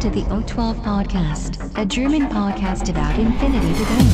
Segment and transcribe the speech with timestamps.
[0.00, 4.06] To the O12 Podcast, a German podcast about infinity debate.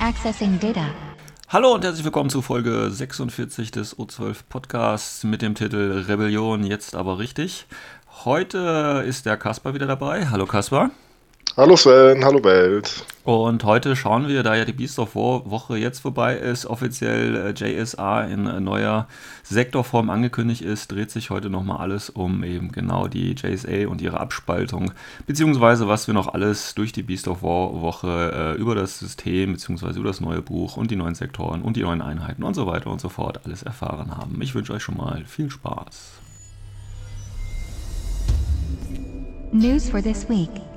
[0.00, 0.86] Accessing data.
[1.48, 6.94] Hallo und herzlich willkommen zu Folge 46 des O12 Podcasts mit dem Titel Rebellion jetzt
[6.94, 7.66] aber richtig.
[8.24, 10.28] Heute ist der Kaspar wieder dabei.
[10.28, 10.92] Hallo Kaspar.
[11.58, 13.04] Hallo Sven, hallo Welt.
[13.24, 17.34] Und heute schauen wir, da ja die Beast of War Woche jetzt vorbei ist, offiziell
[17.34, 19.08] äh, JSA in äh, neuer
[19.42, 24.20] Sektorform angekündigt ist, dreht sich heute nochmal alles um eben genau die JSA und ihre
[24.20, 24.92] Abspaltung,
[25.26, 29.54] beziehungsweise was wir noch alles durch die Beast of War Woche äh, über das System,
[29.54, 32.68] beziehungsweise über das neue Buch und die neuen Sektoren und die neuen Einheiten und so
[32.68, 34.40] weiter und so fort alles erfahren haben.
[34.42, 36.20] Ich wünsche euch schon mal viel Spaß.
[39.50, 40.67] News for this week.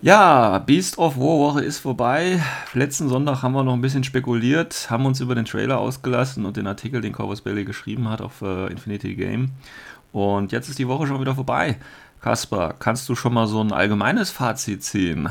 [0.00, 2.40] Ja, Beast of War Woche ist vorbei.
[2.72, 6.56] Letzten Sonntag haben wir noch ein bisschen spekuliert, haben uns über den Trailer ausgelassen und
[6.56, 9.50] den Artikel, den Corvus Bailey geschrieben hat auf äh, Infinity Game.
[10.12, 11.78] Und jetzt ist die Woche schon wieder vorbei.
[12.20, 15.30] Kaspar, kannst du schon mal so ein allgemeines Fazit ziehen?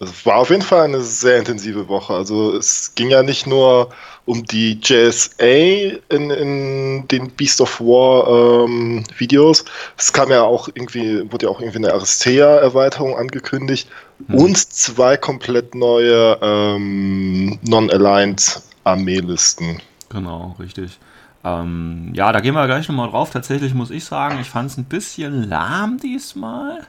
[0.00, 2.14] Es war auf jeden Fall eine sehr intensive Woche.
[2.14, 3.90] Also es ging ja nicht nur
[4.26, 9.64] um die JSA in, in den Beast of War ähm, Videos.
[9.96, 13.88] Es kam ja auch irgendwie, wurde ja auch irgendwie eine Aristea-Erweiterung angekündigt
[14.28, 14.34] hm.
[14.36, 19.80] und zwei komplett neue ähm, Non-Aligned Armeelisten.
[20.10, 20.98] Genau, richtig.
[21.44, 23.30] Ähm, ja, da gehen wir gleich nochmal drauf.
[23.30, 26.86] Tatsächlich muss ich sagen, ich fand es ein bisschen lahm diesmal.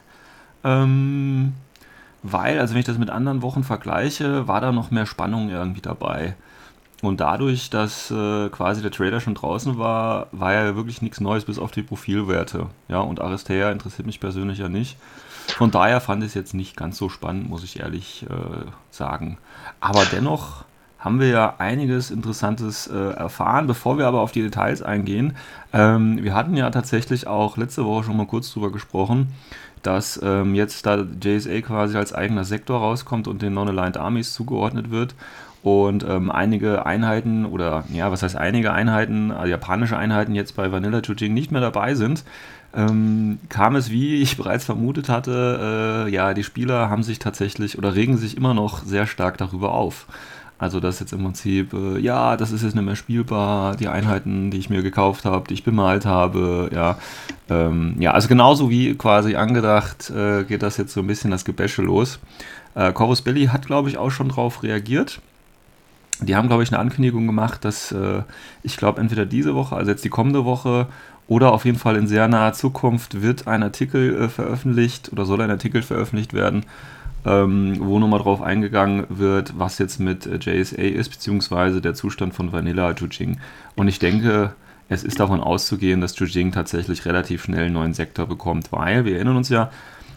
[0.62, 1.54] Ähm,
[2.22, 5.80] weil, also wenn ich das mit anderen Wochen vergleiche, war da noch mehr Spannung irgendwie
[5.80, 6.34] dabei.
[7.02, 11.46] Und dadurch, dass äh, quasi der Trailer schon draußen war, war ja wirklich nichts Neues
[11.46, 12.66] bis auf die Profilwerte.
[12.88, 14.98] Ja, und Aristea interessiert mich persönlich ja nicht.
[15.56, 19.38] Von daher fand ich es jetzt nicht ganz so spannend, muss ich ehrlich äh, sagen.
[19.80, 20.64] Aber dennoch
[20.98, 23.66] haben wir ja einiges Interessantes äh, erfahren.
[23.66, 25.36] Bevor wir aber auf die Details eingehen,
[25.72, 29.32] ähm, wir hatten ja tatsächlich auch letzte Woche schon mal kurz drüber gesprochen,
[29.82, 34.90] dass ähm, jetzt da JSA quasi als eigener Sektor rauskommt und den Non-Aligned Armies zugeordnet
[34.90, 35.14] wird
[35.62, 40.72] und ähm, einige Einheiten oder ja, was heißt einige Einheiten, also japanische Einheiten jetzt bei
[40.72, 42.24] Vanilla Jujing nicht mehr dabei sind,
[42.74, 47.76] ähm, kam es, wie ich bereits vermutet hatte, äh, ja, die Spieler haben sich tatsächlich
[47.76, 50.06] oder regen sich immer noch sehr stark darüber auf.
[50.60, 54.50] Also das jetzt im Prinzip, äh, ja, das ist jetzt nicht mehr spielbar, die Einheiten,
[54.50, 56.98] die ich mir gekauft habe, die ich bemalt habe, ja.
[57.48, 61.46] Ähm, ja, also genauso wie quasi angedacht, äh, geht das jetzt so ein bisschen das
[61.46, 62.18] Gebäsche los.
[62.74, 65.22] Äh, Corvus Belli hat, glaube ich, auch schon drauf reagiert.
[66.20, 68.22] Die haben, glaube ich, eine Ankündigung gemacht, dass äh,
[68.62, 70.88] ich glaube, entweder diese Woche, also jetzt die kommende Woche,
[71.26, 75.40] oder auf jeden Fall in sehr naher Zukunft wird ein Artikel äh, veröffentlicht oder soll
[75.40, 76.66] ein Artikel veröffentlicht werden,
[77.24, 82.34] ähm, wo nochmal drauf eingegangen wird, was jetzt mit äh, JSA ist, beziehungsweise der Zustand
[82.34, 83.38] von Vanilla Jujing.
[83.76, 84.54] Und ich denke,
[84.88, 89.16] es ist davon auszugehen, dass Jujing tatsächlich relativ schnell einen neuen Sektor bekommt, weil wir
[89.16, 89.70] erinnern uns ja,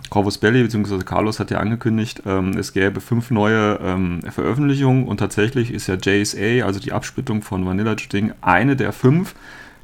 [0.10, 1.00] Corvus Belli bzw.
[1.00, 5.96] Carlos hat ja angekündigt, ähm, es gäbe fünf neue ähm, Veröffentlichungen und tatsächlich ist ja
[5.96, 9.36] JSA, also die Absplittung von Vanilla Jujing, eine der fünf.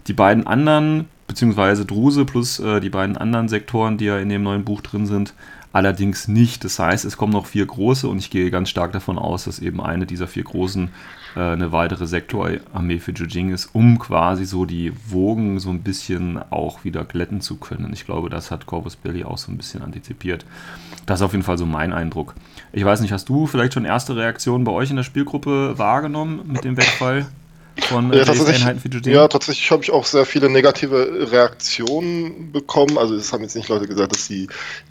[0.08, 4.44] Die beiden anderen, beziehungsweise Druse plus äh, die beiden anderen Sektoren, die ja in dem
[4.44, 5.34] neuen Buch drin sind,
[5.72, 6.63] allerdings nicht.
[6.66, 9.59] Das heißt, es kommen noch vier große und ich gehe ganz stark davon aus, dass
[9.59, 10.90] eben eine dieser vier großen
[11.35, 16.40] äh, eine weitere Sektorarmee für Jujing ist, um quasi so die Wogen so ein bisschen
[16.50, 17.94] auch wieder glätten zu können.
[17.94, 20.46] Ich glaube, das hat Corvus Belli auch so ein bisschen antizipiert.
[21.06, 22.34] Das ist auf jeden Fall so mein Eindruck.
[22.73, 26.41] Ich weiß nicht, hast du vielleicht schon erste Reaktionen bei euch in der Spielgruppe wahrgenommen
[26.47, 27.28] mit dem Wegfall?
[27.85, 29.13] Von ja, Einheiten für Judea?
[29.13, 32.97] Ja, tatsächlich habe ich auch sehr viele negative Reaktionen bekommen.
[32.97, 34.47] Also es haben jetzt nicht Leute gesagt, dass sie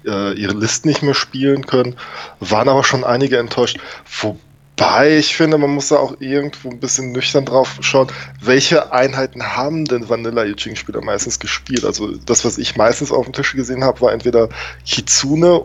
[0.07, 1.97] äh, ihre Listen nicht mehr spielen können,
[2.41, 3.79] waren aber schon einige enttäuscht.
[4.21, 8.09] Wobei ich finde, man muss da auch irgendwo ein bisschen nüchtern drauf schauen,
[8.41, 11.85] welche Einheiten haben denn Vanilla Yuching-Spieler meistens gespielt?
[11.85, 14.49] Also das, was ich meistens auf dem Tisch gesehen habe, war entweder
[14.87, 15.65] Kitsune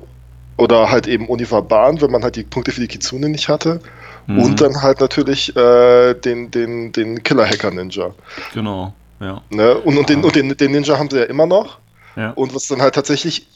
[0.58, 3.82] oder halt eben Univerban, wenn man halt die Punkte für die Kitsune nicht hatte.
[4.28, 4.40] Mhm.
[4.40, 8.14] Und dann halt natürlich äh, den, den, den Killer-Hacker-Ninja.
[8.54, 9.42] Genau, ja.
[9.50, 9.76] Ne?
[9.76, 11.80] Und, und, den, und den, den Ninja haben sie ja immer noch.
[12.16, 12.32] Ja.
[12.32, 13.48] Und was dann halt tatsächlich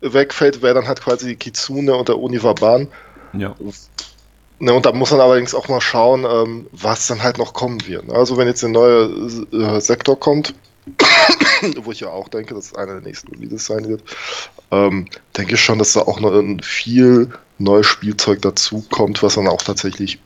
[0.00, 2.88] wegfällt, wäre dann halt quasi die Kitsune und der Univerban.
[3.32, 3.54] Ja.
[4.60, 7.86] Ne, und da muss man allerdings auch mal schauen, ähm, was dann halt noch kommen
[7.86, 8.08] wird.
[8.08, 8.14] Ne?
[8.14, 9.08] Also wenn jetzt ein neuer
[9.52, 10.54] äh, Sektor kommt,
[11.82, 14.02] wo ich ja auch denke, dass es einer der nächsten Releases sein wird,
[14.72, 15.06] ähm,
[15.36, 19.48] denke ich schon, dass da auch noch ein viel neues Spielzeug dazu kommt, was man
[19.48, 20.18] auch tatsächlich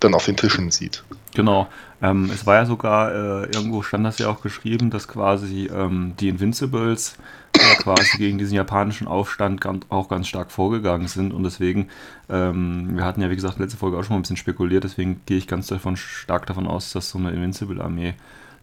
[0.00, 1.04] dann auf den Tischen sieht.
[1.34, 1.68] Genau.
[2.02, 6.14] Ähm, es war ja sogar, äh, irgendwo stand das ja auch geschrieben, dass quasi ähm,
[6.18, 7.16] die Invincibles
[7.56, 11.32] ja, quasi gegen diesen japanischen Aufstand ganz, auch ganz stark vorgegangen sind.
[11.32, 11.88] Und deswegen,
[12.28, 15.20] ähm, wir hatten ja wie gesagt letzte Folge auch schon mal ein bisschen spekuliert, deswegen
[15.26, 18.14] gehe ich ganz davon stark davon aus, dass so eine Invincible-Armee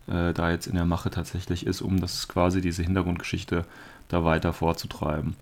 [0.07, 3.65] äh, da jetzt in der Mache tatsächlich ist, um das quasi diese Hintergrundgeschichte
[4.09, 5.35] da weiter vorzutreiben.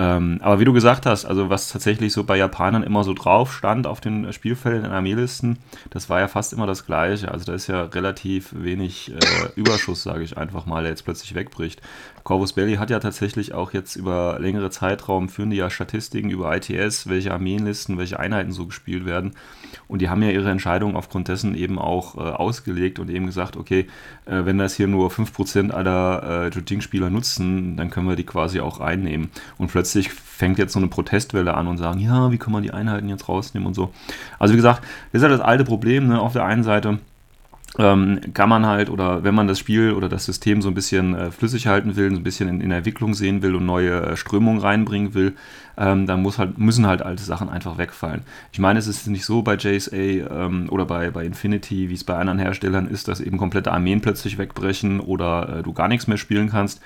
[0.00, 3.52] Ähm, aber wie du gesagt hast, also was tatsächlich so bei Japanern immer so drauf
[3.52, 5.58] stand auf den Spielfelden in Armeelisten,
[5.90, 7.30] das war ja fast immer das Gleiche.
[7.30, 11.34] Also da ist ja relativ wenig äh, Überschuss, sage ich einfach mal, der jetzt plötzlich
[11.34, 11.82] wegbricht.
[12.24, 16.56] Corvus Belli hat ja tatsächlich auch jetzt über längere Zeitraum führen die ja Statistiken über
[16.56, 19.34] ITS, welche Armeenlisten, welche Einheiten so gespielt werden.
[19.86, 23.58] Und die haben ja ihre Entscheidung aufgrund dessen eben auch äh, ausgelegt und eben gesagt,
[23.58, 23.86] okay,
[24.24, 28.60] äh, wenn das hier nur 5% aller äh, Jujing-Spieler nutzen, dann können wir die quasi
[28.60, 29.30] auch einnehmen.
[29.58, 32.70] Und plötzlich fängt jetzt so eine Protestwelle an und sagen, ja, wie kann man die
[32.70, 33.92] Einheiten jetzt rausnehmen und so.
[34.38, 34.82] Also wie gesagt,
[35.12, 36.20] das ist ja das alte Problem, ne?
[36.20, 36.98] auf der einen Seite
[37.78, 41.14] ähm, kann man halt, oder wenn man das Spiel oder das System so ein bisschen
[41.14, 44.16] äh, flüssig halten will, so ein bisschen in, in Entwicklung sehen will und neue äh,
[44.16, 45.34] Strömungen reinbringen will,
[45.78, 48.22] ähm, dann muss halt, müssen halt alte Sachen einfach wegfallen.
[48.52, 52.02] Ich meine, es ist nicht so bei JSA ähm, oder bei, bei Infinity, wie es
[52.02, 56.08] bei anderen Herstellern ist, dass eben komplette Armeen plötzlich wegbrechen oder äh, du gar nichts
[56.08, 56.80] mehr spielen kannst,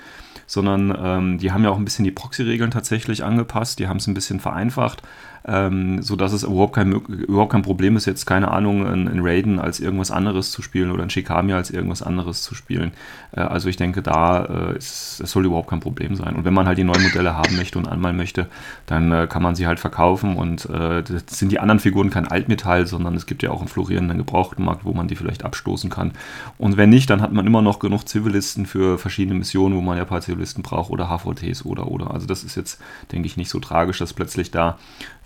[0.47, 4.07] sondern ähm, die haben ja auch ein bisschen die Proxy-Regeln tatsächlich angepasst, die haben es
[4.07, 5.01] ein bisschen vereinfacht
[5.47, 9.59] ähm, sodass es überhaupt kein, überhaupt kein Problem ist, jetzt keine Ahnung, in, in Raiden
[9.59, 12.91] als irgendwas anderes zu spielen oder in Shikami als irgendwas anderes zu spielen.
[13.31, 16.35] Äh, also ich denke, da äh, ist, es soll überhaupt kein Problem sein.
[16.35, 18.47] Und wenn man halt die neuen Modelle haben möchte und anmalen möchte,
[18.87, 22.87] dann äh, kann man sie halt verkaufen und äh, sind die anderen Figuren kein Altmetall,
[22.87, 26.13] sondern es gibt ja auch einen florierenden Gebrauchtmarkt, wo man die vielleicht abstoßen kann.
[26.57, 29.97] Und wenn nicht, dann hat man immer noch genug Zivilisten für verschiedene Missionen, wo man
[29.97, 32.11] ja ein paar Zivilisten braucht oder HVTs oder oder.
[32.11, 32.81] Also das ist jetzt,
[33.11, 34.77] denke ich, nicht so tragisch, dass plötzlich da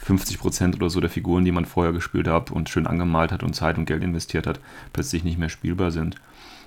[0.09, 3.43] 50 Prozent oder so der Figuren, die man vorher gespielt hat und schön angemalt hat
[3.43, 4.59] und Zeit und Geld investiert hat,
[4.91, 6.15] plötzlich nicht mehr spielbar sind.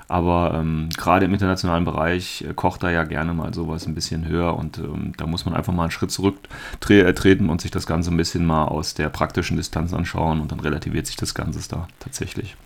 [0.06, 4.29] Aber ähm, gerade im internationalen Bereich äh, kocht da ja gerne mal sowas ein bisschen
[4.29, 8.12] höher und ähm, da muss man einfach mal einen Schritt zurücktreten und sich das Ganze
[8.12, 11.88] ein bisschen mal aus der praktischen Distanz anschauen und dann relativiert sich das Ganze da
[11.99, 12.56] tatsächlich.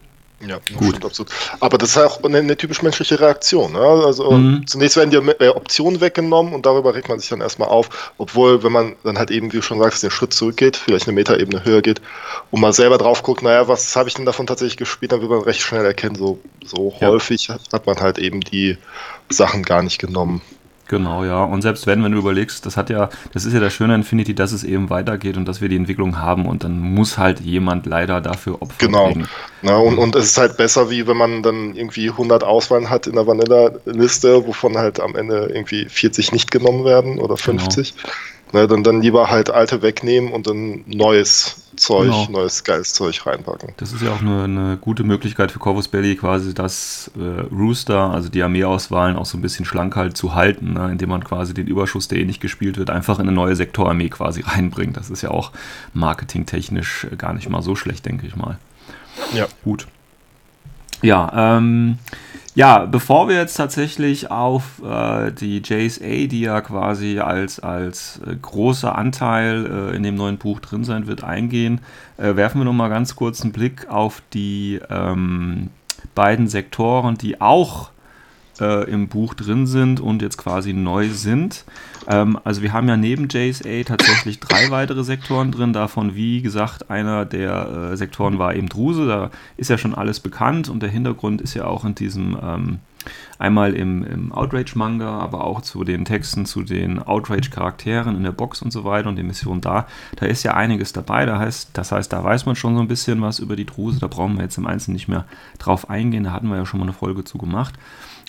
[0.40, 1.02] Ja, gut.
[1.02, 1.32] Absolut.
[1.60, 3.72] Aber das ist auch eine, eine typisch menschliche Reaktion.
[3.72, 3.80] Ne?
[3.80, 4.66] Also mhm.
[4.66, 8.72] zunächst werden die Optionen weggenommen und darüber regt man sich dann erstmal auf, obwohl, wenn
[8.72, 11.80] man dann halt eben, wie du schon sagst, den Schritt zurückgeht, vielleicht eine Metaebene höher
[11.80, 12.02] geht
[12.50, 15.30] und mal selber drauf guckt, naja, was habe ich denn davon tatsächlich gespielt, dann wird
[15.30, 17.08] man recht schnell erkennen, so, so ja.
[17.08, 18.76] häufig hat man halt eben die
[19.30, 20.42] Sachen gar nicht genommen.
[20.88, 21.42] Genau, ja.
[21.44, 24.34] Und selbst wenn, wenn du überlegst, das hat ja, das ist ja der Schöne Infinity,
[24.34, 27.86] dass es eben weitergeht und dass wir die Entwicklung haben und dann muss halt jemand
[27.86, 29.12] leider dafür Opfer Genau.
[29.62, 33.06] Na, und, und es ist halt besser, wie wenn man dann irgendwie 100 Auswahlen hat
[33.06, 37.94] in der Vanilla-Liste, wovon halt am Ende irgendwie 40 nicht genommen werden oder 50.
[37.94, 38.08] Genau.
[38.52, 42.28] Ne, dann, dann lieber halt alte wegnehmen und dann neues Zeug, genau.
[42.30, 43.74] neues geiles Zeug reinpacken.
[43.76, 48.10] Das ist ja auch eine, eine gute Möglichkeit für Corvus Belly, quasi das äh, Rooster,
[48.10, 51.54] also die Armeeauswahlen, auch so ein bisschen schlank halt zu halten, ne, indem man quasi
[51.54, 54.96] den Überschuss, der eh nicht gespielt wird, einfach in eine neue Sektorarmee quasi reinbringt.
[54.96, 55.50] Das ist ja auch
[55.92, 58.58] marketingtechnisch gar nicht mal so schlecht, denke ich mal.
[59.34, 59.48] Ja.
[59.64, 59.86] Gut.
[61.02, 61.98] Ja, ähm,
[62.56, 68.34] ja, bevor wir jetzt tatsächlich auf äh, die JSA, die ja quasi als, als äh,
[68.34, 71.82] großer Anteil äh, in dem neuen Buch drin sein wird, eingehen,
[72.16, 75.68] äh, werfen wir noch mal ganz kurz einen Blick auf die ähm,
[76.14, 77.90] beiden Sektoren, die auch
[78.58, 81.66] äh, im Buch drin sind und jetzt quasi neu sind.
[82.08, 86.90] Ähm, also wir haben ja neben JSA tatsächlich drei weitere Sektoren drin, davon wie gesagt
[86.90, 90.90] einer der äh, Sektoren war eben Druse, da ist ja schon alles bekannt und der
[90.90, 92.78] Hintergrund ist ja auch in diesem ähm,
[93.38, 98.62] einmal im, im Outrage-Manga, aber auch zu den Texten, zu den Outrage-Charakteren in der Box
[98.62, 99.86] und so weiter und den Missionen da.
[100.16, 101.26] Da ist ja einiges dabei.
[101.26, 104.00] Da heißt, das heißt, da weiß man schon so ein bisschen was über die Druse.
[104.00, 105.24] Da brauchen wir jetzt im Einzelnen nicht mehr
[105.58, 106.24] drauf eingehen.
[106.24, 107.74] Da hatten wir ja schon mal eine Folge zu gemacht.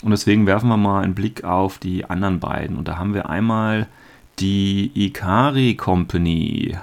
[0.03, 2.77] Und deswegen werfen wir mal einen Blick auf die anderen beiden.
[2.77, 3.87] Und da haben wir einmal
[4.39, 6.77] die Ikari Company.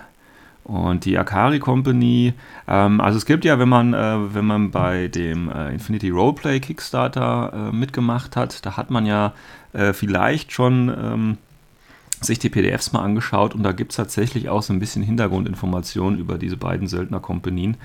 [0.65, 2.33] Und die Akari Company,
[2.67, 6.59] ähm, also es gibt ja, wenn man, äh, wenn man bei dem äh, Infinity Roleplay
[6.59, 9.35] Kickstarter äh, mitgemacht hat, da hat man ja
[9.75, 11.39] äh, vielleicht schon ähm,
[12.25, 16.19] sich die PDFs mal angeschaut und da gibt es tatsächlich auch so ein bisschen Hintergrundinformationen
[16.19, 17.77] über diese beiden Söldnerkompanien,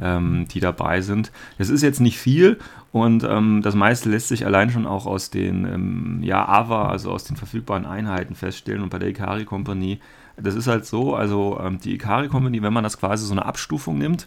[0.00, 1.32] ähm, die dabei sind.
[1.58, 2.58] Das ist jetzt nicht viel
[2.92, 7.10] und ähm, das meiste lässt sich allein schon auch aus den ähm, ja, AVA, also
[7.10, 10.00] aus den verfügbaren Einheiten feststellen und bei der Ikari Kompanie,
[10.36, 13.46] das ist halt so, also ähm, die Ikari Kompanie, wenn man das quasi so eine
[13.46, 14.26] Abstufung nimmt,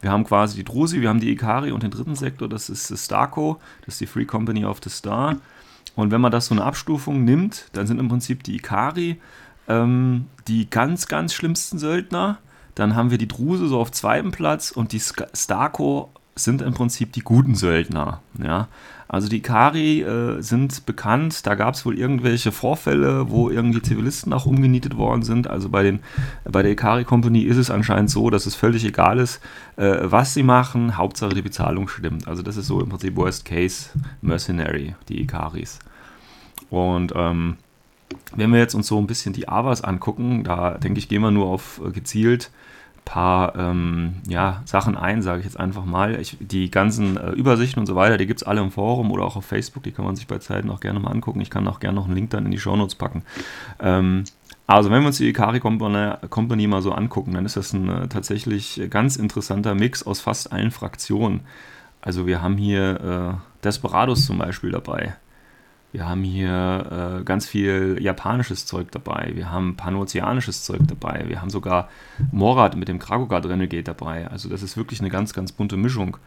[0.00, 2.96] wir haben quasi die Drusi, wir haben die Ikari und den dritten Sektor, das ist
[3.04, 5.36] Starco, das ist die Free Company of the Star.
[5.98, 9.18] Und wenn man das so eine Abstufung nimmt, dann sind im Prinzip die Ikari
[9.66, 12.38] ähm, die ganz, ganz schlimmsten Söldner.
[12.76, 17.12] Dann haben wir die Druse so auf zweiten Platz und die Starko sind im Prinzip
[17.14, 18.20] die guten Söldner.
[18.40, 18.68] Ja?
[19.08, 24.34] Also die Ikari äh, sind bekannt, da gab es wohl irgendwelche Vorfälle, wo irgendwie Zivilisten
[24.34, 25.48] auch umgenietet worden sind.
[25.48, 26.00] Also bei, den,
[26.44, 29.40] bei der Ikari Company ist es anscheinend so, dass es völlig egal ist,
[29.76, 32.28] äh, was sie machen, Hauptsache die Bezahlung stimmt.
[32.28, 33.88] Also das ist so im Prinzip Worst Case
[34.20, 35.78] Mercenary, die Ikaris.
[36.68, 37.56] Und ähm,
[38.36, 41.30] wenn wir jetzt uns so ein bisschen die Avas angucken, da denke ich, gehen wir
[41.30, 42.50] nur auf äh, gezielt
[43.08, 46.20] paar ähm, ja, Sachen ein, sage ich jetzt einfach mal.
[46.20, 49.24] Ich, die ganzen äh, Übersichten und so weiter, die gibt es alle im Forum oder
[49.24, 51.40] auch auf Facebook, die kann man sich bei Zeiten auch gerne mal angucken.
[51.40, 53.22] Ich kann auch gerne noch einen Link dann in die Shownotes packen.
[53.80, 54.24] Ähm,
[54.66, 58.08] also wenn wir uns die Ikari Company mal so angucken, dann ist das ein äh,
[58.08, 61.40] tatsächlich ganz interessanter Mix aus fast allen Fraktionen.
[62.02, 65.16] Also wir haben hier äh, Desperados zum Beispiel dabei.
[65.92, 69.30] Wir haben hier äh, ganz viel japanisches Zeug dabei.
[69.34, 71.24] Wir haben panozeanisches Zeug dabei.
[71.28, 71.88] Wir haben sogar
[72.30, 74.28] Morat mit dem Kragogard Renegade dabei.
[74.28, 76.18] Also das ist wirklich eine ganz, ganz bunte Mischung.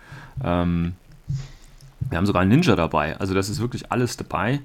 [0.44, 0.94] Ähm,
[2.10, 3.18] wir haben sogar einen Ninja dabei.
[3.20, 4.62] Also das ist wirklich alles dabei.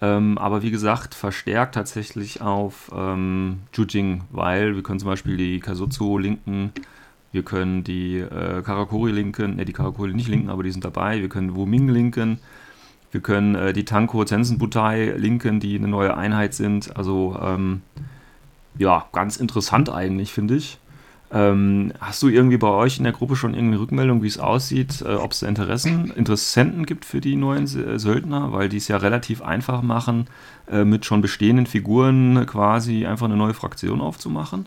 [0.00, 5.58] Ähm, aber wie gesagt, verstärkt tatsächlich auf ähm, Jujing, weil wir können zum Beispiel die
[5.58, 6.72] Kazutsu linken,
[7.32, 11.20] wir können die äh, Karakuri linken, ne, die Karakuri nicht linken, aber die sind dabei.
[11.20, 12.38] Wir können Wuming linken.
[13.16, 16.94] Wir können äh, die Tanko Zensenbutei linken, die eine neue Einheit sind.
[16.98, 17.80] Also ähm,
[18.76, 20.76] ja, ganz interessant eigentlich, finde ich.
[21.32, 25.00] Ähm, hast du irgendwie bei euch in der Gruppe schon irgendwie Rückmeldung, wie es aussieht,
[25.00, 28.98] äh, ob es Interessen, Interessenten gibt für die neuen äh, Söldner, weil die es ja
[28.98, 30.26] relativ einfach machen,
[30.70, 34.66] äh, mit schon bestehenden Figuren quasi einfach eine neue Fraktion aufzumachen?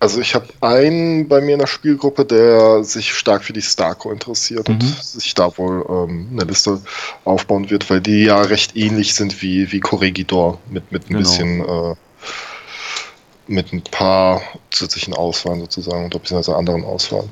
[0.00, 4.10] Also ich habe einen bei mir in der Spielgruppe, der sich stark für die Starco
[4.10, 4.76] interessiert mhm.
[4.76, 6.80] und sich da wohl ähm, eine Liste
[7.24, 11.20] aufbauen wird, weil die ja recht ähnlich sind wie, wie Corregidor mit, mit ein genau.
[11.20, 11.94] bisschen äh,
[13.46, 14.40] mit ein paar
[14.70, 17.28] zusätzlichen Auswahlen sozusagen oder beziehungsweise anderen Auswahlen.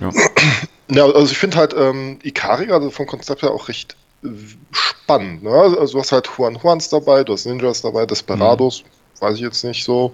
[0.00, 0.10] Ja,
[0.90, 4.30] ja also ich finde halt ähm, Ikari, also vom Konzept her auch recht äh,
[4.72, 5.44] spannend.
[5.44, 5.52] Ne?
[5.52, 9.24] Also du hast halt Juan Juans dabei, du hast Ninjas dabei, Desperados, mhm.
[9.24, 10.12] weiß ich jetzt nicht so.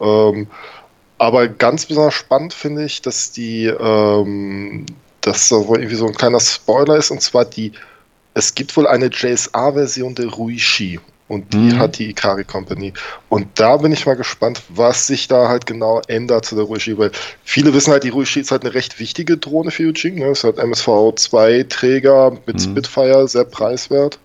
[0.00, 0.46] Ähm,
[1.18, 4.86] aber ganz besonders spannend finde ich, dass die, ähm,
[5.20, 7.72] dass da wohl irgendwie so ein kleiner Spoiler ist, und zwar die,
[8.34, 11.00] es gibt wohl eine JSA-Version der Ruishi.
[11.26, 11.78] Und die mhm.
[11.78, 12.94] hat die Ikari Company.
[13.28, 16.96] Und da bin ich mal gespannt, was sich da halt genau ändert zu der Ruishi,
[16.96, 17.10] weil
[17.44, 20.20] viele wissen halt, die Ruishi ist halt eine recht wichtige Drohne für Eugene.
[20.20, 20.30] Ne?
[20.30, 22.60] Ist halt MSV2-Träger mit mhm.
[22.60, 24.18] Spitfire, sehr preiswert.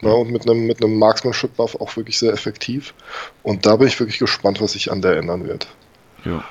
[0.00, 0.14] Ne?
[0.14, 2.94] Und mit einem, mit einem Marksmanship-Buff auch wirklich sehr effektiv.
[3.42, 5.66] Und da bin ich wirklich gespannt, was sich an der ändern wird.
[6.24, 6.44] Ja.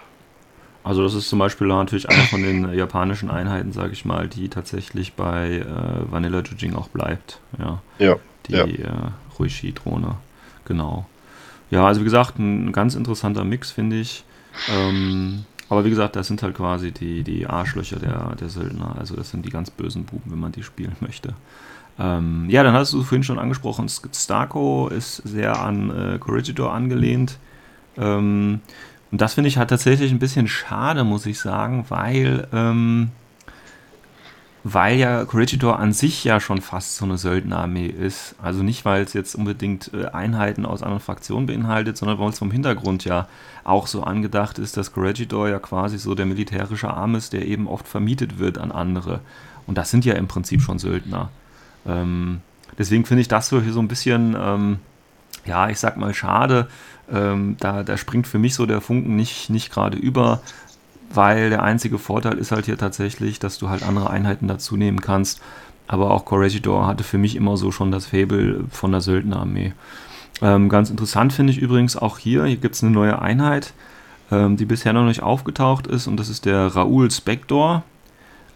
[0.84, 4.50] Also das ist zum Beispiel natürlich eine von den japanischen Einheiten, sage ich mal, die
[4.50, 7.40] tatsächlich bei äh, Vanilla Jujing auch bleibt.
[7.58, 7.82] Ja.
[8.00, 8.66] ja die ja.
[8.66, 10.18] Äh, Ruishi-Drohne.
[10.66, 11.06] Genau.
[11.72, 14.26] Ja, also wie gesagt, ein ganz interessanter Mix, finde ich.
[14.70, 18.96] Ähm, aber wie gesagt, das sind halt quasi die, die Arschlöcher der, der Söldner.
[19.00, 21.34] Also das sind die ganz bösen Buben, wenn man die spielen möchte.
[21.98, 27.38] Ähm, ja, dann hast du vorhin schon angesprochen, Starco ist sehr an äh, Corregidor angelehnt.
[27.98, 28.62] Ähm,
[29.14, 33.12] und das finde ich halt tatsächlich ein bisschen schade, muss ich sagen, weil, ähm,
[34.64, 38.34] weil ja Corregidor an sich ja schon fast so eine Söldnerarmee ist.
[38.42, 42.40] Also nicht, weil es jetzt unbedingt äh, Einheiten aus anderen Fraktionen beinhaltet, sondern weil es
[42.40, 43.28] vom Hintergrund ja
[43.64, 47.68] auch so angedacht ist, dass Corregidor ja quasi so der militärische Arm ist, der eben
[47.68, 49.20] oft vermietet wird an andere.
[49.68, 51.30] Und das sind ja im Prinzip schon Söldner.
[51.86, 52.42] Ähm,
[52.80, 54.80] deswegen finde ich das so hier so ein bisschen, ähm,
[55.46, 56.68] ja, ich sag mal, schade,
[57.12, 60.42] ähm, da, da springt für mich so der Funken nicht, nicht gerade über,
[61.14, 65.02] weil der einzige Vorteil ist halt hier tatsächlich, dass du halt andere Einheiten dazu nehmen
[65.02, 65.42] kannst.
[65.88, 69.74] Aber auch Corregidor hatte für mich immer so schon das Fable von der Söldnerarmee.
[70.42, 73.74] Ähm, ganz interessant finde ich übrigens auch hier, hier gibt es eine neue Einheit,
[74.32, 77.84] ähm, die bisher noch nicht aufgetaucht ist und das ist der Raoul Spector,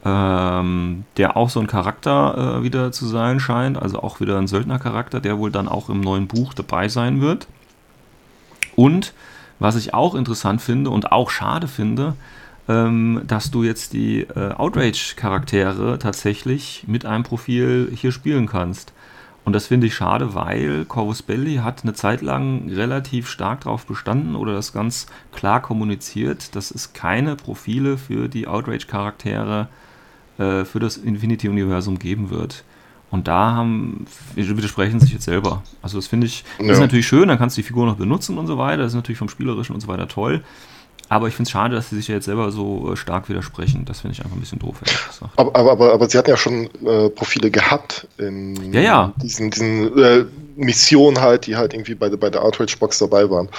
[0.04, 4.48] ähm, der auch so ein Charakter äh, wieder zu sein scheint, also auch wieder ein
[4.48, 7.48] Söldnercharakter, der wohl dann auch im neuen Buch dabei sein wird.
[8.76, 9.14] Und
[9.60, 12.16] was ich auch interessant finde und auch schade finde,
[12.68, 18.94] ähm, dass du jetzt die äh, Outrage-Charaktere tatsächlich mit einem Profil hier spielen kannst.
[19.46, 23.86] Und das finde ich schade, weil Corvus Belli hat eine Zeit lang relativ stark darauf
[23.86, 29.70] bestanden oder das ganz klar kommuniziert, dass es keine Profile für die Outrage-Charaktere
[30.38, 32.66] äh, für das Infinity-Universum geben wird.
[33.10, 35.64] Und da haben, widersprechen sich jetzt selber.
[35.82, 36.74] Also das finde ich, das ja.
[36.74, 38.84] ist natürlich schön, dann kannst du die Figur noch benutzen und so weiter.
[38.84, 40.44] Das ist natürlich vom Spielerischen und so weiter toll.
[41.10, 43.86] Aber ich finde es schade, dass sie sich ja jetzt selber so äh, stark widersprechen.
[43.86, 44.82] Das finde ich einfach ein bisschen doof.
[45.38, 49.14] Aber, aber, aber, aber sie hatten ja schon äh, Profile gehabt in ja, ja.
[49.22, 50.26] diesen, diesen äh,
[50.58, 53.50] Missionen halt, die halt irgendwie bei, bei der Outrage-Box dabei waren.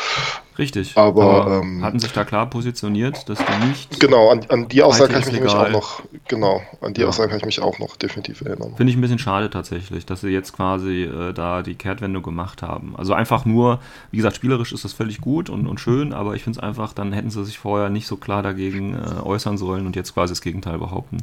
[0.59, 0.97] Richtig.
[0.97, 4.01] Aber, ähm, hatten sich da klar positioniert, dass die nicht.
[4.01, 5.67] Genau, an, an die Aussage kann ich mich legal.
[5.67, 7.07] auch noch, genau, an die Ja.
[7.07, 8.75] Aussage kann ich mich auch noch definitiv erinnern.
[8.77, 12.63] Finde ich ein bisschen schade tatsächlich, dass sie jetzt quasi äh, da die Kehrtwende gemacht
[12.63, 12.95] haben.
[12.97, 13.79] Also einfach nur,
[14.11, 16.93] wie gesagt, spielerisch ist das völlig gut und, und schön, aber ich finde es einfach,
[16.93, 20.33] dann hätten sie sich vorher nicht so klar dagegen äh, äußern sollen und jetzt quasi
[20.33, 21.19] das Gegenteil behaupten.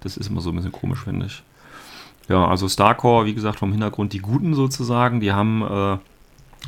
[0.00, 1.42] Das ist immer so ein bisschen komisch, finde ich.
[2.28, 5.98] Ja, also Starcore, wie gesagt, vom Hintergrund die Guten sozusagen, die haben äh,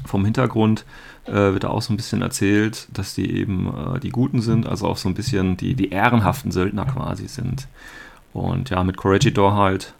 [0.06, 0.84] vom Hintergrund
[1.26, 4.86] äh, wird auch so ein bisschen erzählt, dass die eben äh, die Guten sind, also
[4.86, 7.68] auch so ein bisschen die, die ehrenhaften Söldner quasi sind.
[8.32, 9.94] Und ja, mit Corregidor halt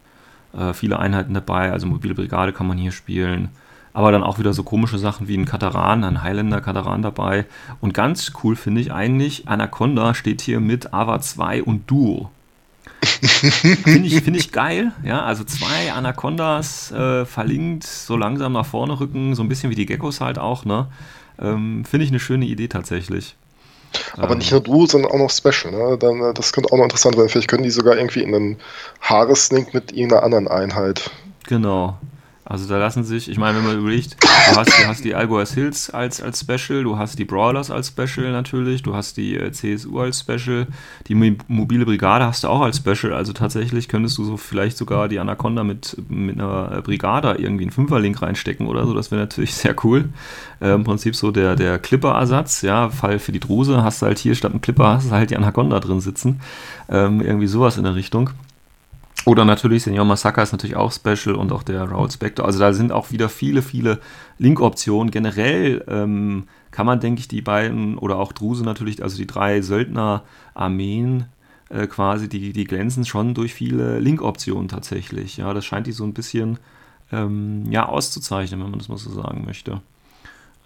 [0.57, 3.50] äh, viele Einheiten dabei, also mobile Brigade kann man hier spielen.
[3.93, 7.45] Aber dann auch wieder so komische Sachen wie ein Kataran, ein Highlander Kataran dabei.
[7.81, 12.31] Und ganz cool finde ich eigentlich, Anaconda steht hier mit Ava 2 und Duo.
[13.02, 19.00] Finde ich, find ich geil, ja, also zwei Anacondas äh, verlinkt, so langsam nach vorne
[19.00, 20.88] rücken, so ein bisschen wie die Geckos halt auch, ne?
[21.40, 23.37] Ähm, Finde ich eine schöne Idee tatsächlich.
[24.16, 25.73] Aber Ähm, nicht nur du, sondern auch noch Special.
[25.73, 25.99] Ne?
[25.99, 27.28] Dann, äh, das könnte auch noch interessant werden.
[27.28, 28.57] Vielleicht können die sogar irgendwie in einen
[29.00, 31.11] Haaresnink mit irgendeiner anderen Einheit.
[31.47, 31.99] Genau.
[32.50, 35.54] Also da lassen sich, ich meine, wenn man überlegt, du hast, du hast die Algoas
[35.54, 39.52] Hills als, als Special, du hast die Brawlers als Special natürlich, du hast die äh,
[39.52, 40.66] CSU als Special,
[41.07, 44.76] die Mo- mobile Brigade hast du auch als Special, also tatsächlich könntest du so vielleicht
[44.78, 49.12] sogar die Anaconda mit, mit einer äh, Brigade irgendwie einen Fünferlink reinstecken oder so, das
[49.12, 50.09] wäre natürlich sehr cool.
[50.61, 54.19] Äh, Im Prinzip so der, der Clipper-Ersatz, ja, Fall für die Druse, hast du halt
[54.19, 56.40] hier statt einem Clipper hast du halt die Anaconda drin sitzen,
[56.88, 58.30] ähm, irgendwie sowas in der Richtung.
[59.27, 62.45] Oder natürlich Senior Masaka ist natürlich auch Special und auch der Raoul Spectre.
[62.45, 64.00] Also da sind auch wieder viele, viele
[64.39, 65.11] Link-Optionen.
[65.11, 69.61] Generell ähm, kann man, denke ich, die beiden oder auch Druse natürlich, also die drei
[69.61, 71.27] Söldner-Armeen
[71.69, 75.37] äh, quasi, die, die glänzen schon durch viele Link-Optionen tatsächlich.
[75.37, 76.59] Ja, das scheint die so ein bisschen
[77.12, 79.83] ähm, ja, auszuzeichnen, wenn man das mal so sagen möchte.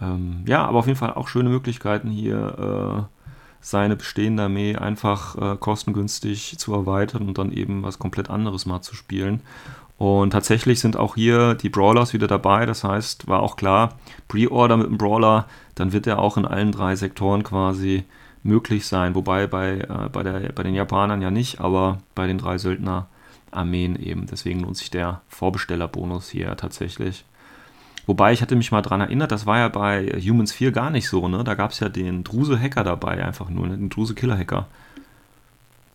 [0.00, 3.08] Ähm, ja, aber auf jeden Fall auch schöne Möglichkeiten hier.
[3.08, 3.24] Äh,
[3.64, 8.82] seine bestehende Armee einfach äh, kostengünstig zu erweitern und dann eben was komplett anderes mal
[8.82, 9.40] zu spielen.
[9.96, 12.66] Und tatsächlich sind auch hier die Brawlers wieder dabei.
[12.66, 13.94] Das heißt, war auch klar,
[14.28, 15.46] Pre-Order mit dem Brawler,
[15.76, 18.04] dann wird er auch in allen drei Sektoren quasi
[18.42, 19.14] möglich sein.
[19.14, 23.96] Wobei bei, äh, bei, der, bei den Japanern ja nicht, aber bei den drei Söldner-Armeen
[23.96, 24.26] eben.
[24.26, 27.24] Deswegen lohnt sich der Vorbestellerbonus hier tatsächlich.
[28.06, 31.08] Wobei ich hatte mich mal dran erinnert, das war ja bei Humans 4 gar nicht
[31.08, 31.43] so, ne?
[31.43, 33.76] Da gab es ja den Druse-Hacker dabei, einfach nur, ne?
[33.76, 34.67] den Druse-Killer-Hacker.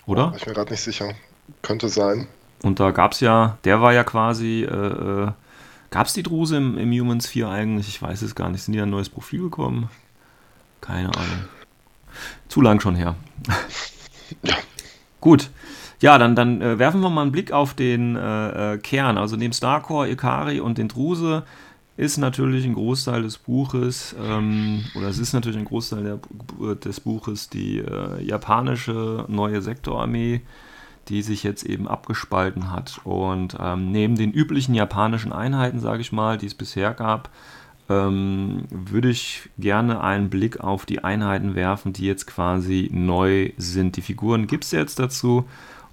[0.05, 0.27] Oder?
[0.29, 1.13] Bin ich mir gerade nicht sicher.
[1.61, 2.27] Könnte sein.
[2.63, 5.31] Und da gab es ja, der war ja quasi, äh, äh,
[5.91, 7.87] gab es die Druse im, im Humans 4 eigentlich?
[7.87, 8.63] Ich weiß es gar nicht.
[8.63, 9.89] Sind die ein neues Profil bekommen?
[10.81, 11.45] Keine Ahnung.
[12.47, 13.15] Zu lang schon her.
[14.43, 14.55] Ja.
[15.21, 15.49] Gut.
[16.01, 19.17] Ja, dann, dann äh, werfen wir mal einen Blick auf den äh, äh, Kern.
[19.17, 21.41] Also neben Starcore, Ikari und den Druse
[21.99, 27.01] ist natürlich ein Großteil des Buches, ähm, oder es ist natürlich ein Großteil der, des
[27.01, 30.39] Buches die äh, japanische neue Sektorarmee,
[31.09, 33.01] die sich jetzt eben abgespalten hat.
[33.03, 37.29] Und ähm, neben den üblichen japanischen Einheiten, sage ich mal, die es bisher gab,
[37.89, 43.97] ähm, würde ich gerne einen Blick auf die Einheiten werfen, die jetzt quasi neu sind.
[43.97, 45.43] Die Figuren gibt es jetzt dazu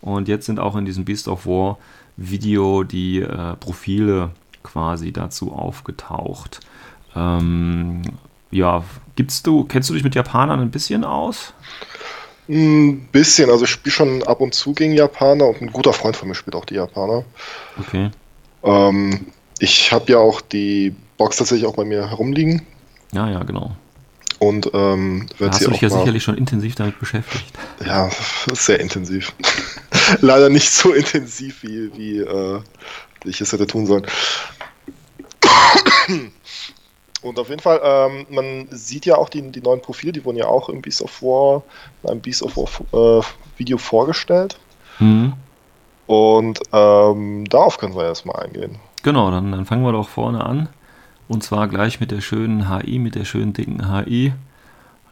[0.02, 1.78] und jetzt sind auch in diesem Beast of War
[2.16, 4.30] Video die äh, Profile
[4.66, 6.60] quasi dazu aufgetaucht.
[7.14, 8.02] Ähm,
[8.50, 11.54] ja, gibtst du, kennst du dich mit Japanern ein bisschen aus?
[12.48, 16.16] Ein bisschen, also ich spiele schon ab und zu gegen Japaner und ein guter Freund
[16.16, 17.24] von mir spielt auch die Japaner.
[17.78, 18.10] Okay.
[18.62, 19.26] Ähm,
[19.58, 22.62] ich habe ja auch die Box tatsächlich auch bei mir herumliegen
[23.12, 23.72] Ja, ja, genau.
[24.38, 27.52] und ähm, werde hast sie du dich ja sicherlich schon intensiv damit beschäftigt.
[27.84, 28.10] ja,
[28.52, 29.32] sehr intensiv.
[30.20, 32.60] Leider nicht so intensiv, wie, wie äh,
[33.24, 34.06] ich es hätte tun sollen.
[37.22, 40.36] Und auf jeden Fall, ähm, man sieht ja auch die, die neuen Profile, die wurden
[40.36, 41.62] ja auch im Beast of War,
[42.02, 43.22] in einem Beast of War äh,
[43.56, 44.58] Video vorgestellt.
[44.98, 45.32] Mhm.
[46.06, 48.78] Und ähm, darauf können wir erstmal eingehen.
[49.02, 50.68] Genau, dann, dann fangen wir doch vorne an.
[51.28, 54.32] Und zwar gleich mit der schönen HI, mit der schönen dicken HI,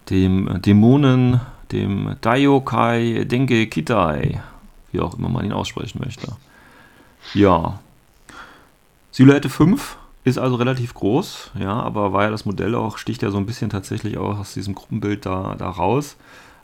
[0.09, 1.41] dem Dämonen,
[1.73, 4.41] dem Daiokai Denke Kitai,
[4.93, 6.29] wie auch immer man ihn aussprechen möchte.
[7.33, 7.81] Ja.
[9.11, 13.37] Silhouette 5 ist also relativ groß, ja, aber weil das Modell auch sticht ja so
[13.37, 16.17] ein bisschen tatsächlich auch aus diesem Gruppenbild da, da raus.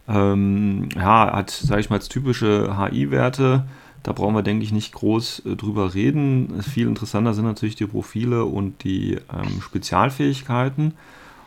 [0.09, 3.65] Ähm, ja, hat, sage ich mal, jetzt typische HI-Werte.
[4.03, 6.63] Da brauchen wir, denke ich, nicht groß äh, drüber reden.
[6.63, 10.95] Viel interessanter sind natürlich die Profile und die ähm, Spezialfähigkeiten.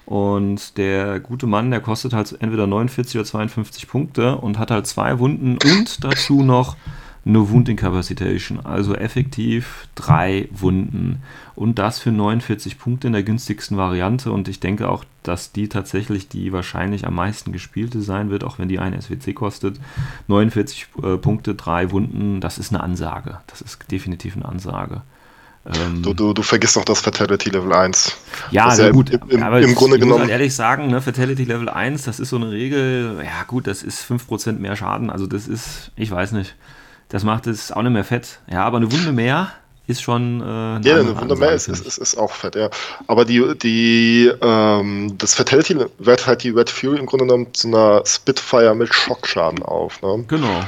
[0.06, 4.86] Und der gute Mann, der kostet halt entweder 49 oder 52 Punkte und hat halt
[4.86, 6.76] zwei Wunden und dazu noch
[7.26, 11.22] No Wound Incapacitation, also effektiv drei Wunden.
[11.56, 14.32] Und das für 49 Punkte in der günstigsten Variante.
[14.32, 18.60] Und ich denke auch, dass die tatsächlich die wahrscheinlich am meisten gespielte sein wird, auch
[18.60, 19.80] wenn die ein SWC kostet.
[20.28, 23.40] 49 äh, Punkte, drei Wunden, das ist eine Ansage.
[23.48, 25.02] Das ist definitiv eine Ansage.
[25.66, 28.18] Ähm, du, du, du vergisst noch das Fatality Level 1.
[28.52, 30.20] Ja, also ja gut, im, im, aber im Grunde ich genommen.
[30.20, 33.68] muss halt ehrlich sagen, ne, Fatality Level 1, das ist so eine Regel, ja gut,
[33.68, 36.56] das ist 5% mehr Schaden, also das ist, ich weiß nicht,
[37.14, 38.40] das macht es auch nicht mehr fett.
[38.52, 39.52] Ja, aber eine Wunde mehr
[39.86, 40.42] ist schon.
[40.42, 42.72] Äh, eine ja, eine Wunde mehr ist, ist, ist, auch fett, ja.
[43.06, 47.68] Aber die, die, ähm, das Fatality wert halt die Red Fury im Grunde genommen zu
[47.68, 50.02] einer Spitfire mit Schockschaden auf.
[50.02, 50.26] Ne?
[50.28, 50.64] Genau.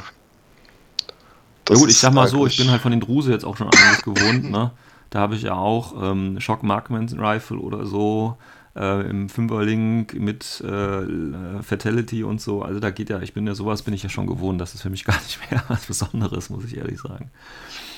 [1.65, 3.57] Das ja gut, ich sag mal so, ich bin halt von den Druse jetzt auch
[3.57, 4.69] schon einiges gewohnt, ne?
[5.09, 8.37] Da habe ich ja auch ähm, Shock Markman Rifle oder so
[8.75, 12.61] äh, im Fünferlink mit äh, Fatality und so.
[12.61, 14.59] Also da geht ja, ich bin ja sowas, bin ich ja schon gewohnt.
[14.59, 17.31] Das ist für mich gar nicht mehr was Besonderes, muss ich ehrlich sagen.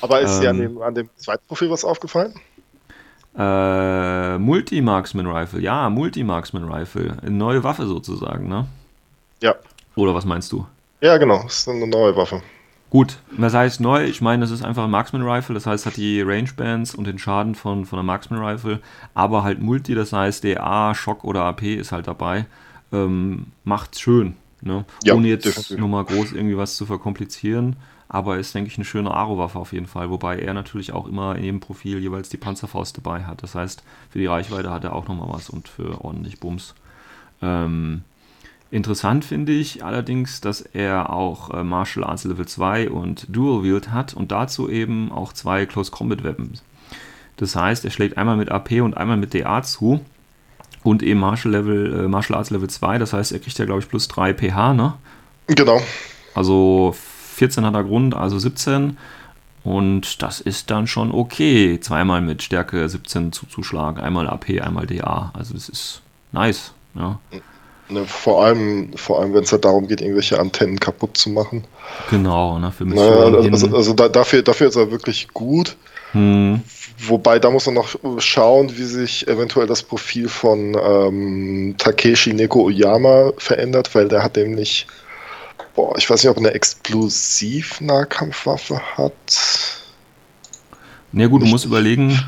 [0.00, 2.34] Aber ist ähm, dir an dem, an dem zweiten Profil was aufgefallen?
[3.36, 7.16] Äh, Multi-Marksman Rifle, ja, Multi-Marksman Rifle.
[7.22, 8.66] Eine neue Waffe sozusagen, ne?
[9.40, 9.54] Ja.
[9.94, 10.66] Oder was meinst du?
[11.00, 12.42] Ja, genau, das ist eine neue Waffe.
[12.90, 14.04] Gut, was heißt neu?
[14.04, 17.06] Ich meine, das ist einfach ein Marksman Rifle, das heißt, hat die Range Bands und
[17.06, 18.80] den Schaden von, von einer Marksman Rifle,
[19.14, 22.46] aber halt Multi, das heißt, DA, Schock oder AP ist halt dabei.
[22.90, 24.86] Ähm, macht's schön, ne?
[25.04, 27.76] Ja, ohne jetzt nochmal groß irgendwie was zu verkomplizieren.
[28.10, 30.08] Aber ist, denke ich, eine schöne Aro-Waffe auf jeden Fall.
[30.08, 33.42] Wobei er natürlich auch immer in jedem Profil jeweils die Panzerfaust dabei hat.
[33.42, 36.74] Das heißt, für die Reichweite hat er auch nochmal was und für ordentlich Bums.
[37.42, 38.02] Ähm,
[38.70, 43.90] Interessant finde ich allerdings, dass er auch äh, Martial Arts Level 2 und Dual Wield
[43.90, 46.62] hat und dazu eben auch zwei Close Combat Weapons.
[47.36, 50.00] Das heißt, er schlägt einmal mit AP und einmal mit DA zu
[50.82, 53.80] und eben Martial, Level, äh, Martial Arts Level 2, das heißt, er kriegt ja glaube
[53.80, 54.94] ich plus 3 PH, ne?
[55.46, 55.80] Genau.
[56.34, 56.94] Also
[57.36, 58.98] 14 hat er Grund, also 17.
[59.64, 65.30] Und das ist dann schon okay, zweimal mit Stärke 17 zuzuschlagen, einmal AP, einmal DA.
[65.34, 66.02] Also das ist
[66.32, 66.72] nice.
[66.94, 67.18] Ja.
[67.90, 71.64] Ne, vor allem, vor allem wenn es halt darum geht, irgendwelche Antennen kaputt zu machen.
[72.10, 73.32] Genau, ne, für Missionen.
[73.32, 75.74] Naja, also, also da, dafür, dafür ist er wirklich gut.
[76.12, 76.60] Hm.
[76.98, 82.64] Wobei, da muss man noch schauen, wie sich eventuell das Profil von ähm, Takeshi Neko
[82.64, 84.86] Oyama verändert, weil der hat nämlich,
[85.74, 89.12] boah, ich weiß nicht, ob er eine Explosiv-Nahkampfwaffe hat.
[91.12, 92.20] Na ja, gut, du musst überlegen,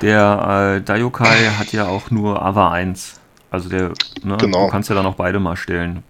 [0.00, 3.20] der äh, Daiokai hat ja auch nur Ava 1.
[3.52, 4.64] Also der, ne, genau.
[4.64, 6.02] du kannst ja dann auch beide mal stellen.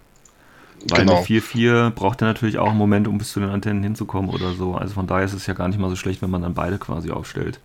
[0.89, 1.17] Weil genau.
[1.17, 4.53] eine 4-4 braucht er natürlich auch einen Moment, um bis zu den Antennen hinzukommen oder
[4.53, 4.75] so.
[4.75, 6.77] Also von daher ist es ja gar nicht mal so schlecht, wenn man dann beide
[6.77, 7.59] quasi aufstellt.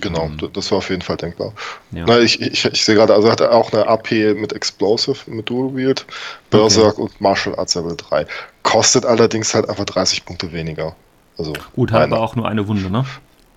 [0.00, 1.52] Genau, ähm, das war auf jeden Fall denkbar.
[1.90, 2.04] Ja.
[2.06, 5.48] Na, ich, ich, ich sehe gerade, also hat er auch eine AP mit Explosive, mit
[5.48, 6.06] Dual Wield,
[6.50, 7.02] Berserk okay.
[7.02, 8.26] und Martial Arts Level 3.
[8.62, 10.94] Kostet allerdings halt einfach 30 Punkte weniger.
[11.38, 13.04] Also Gut, hat aber auch nur eine Wunde, ne?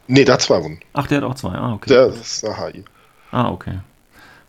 [0.08, 0.80] Nee, der hat zwei Wunden.
[0.94, 1.90] Ach, der hat auch zwei, ah, okay.
[1.90, 2.84] Der ist eine HI.
[3.32, 3.80] Ah, okay.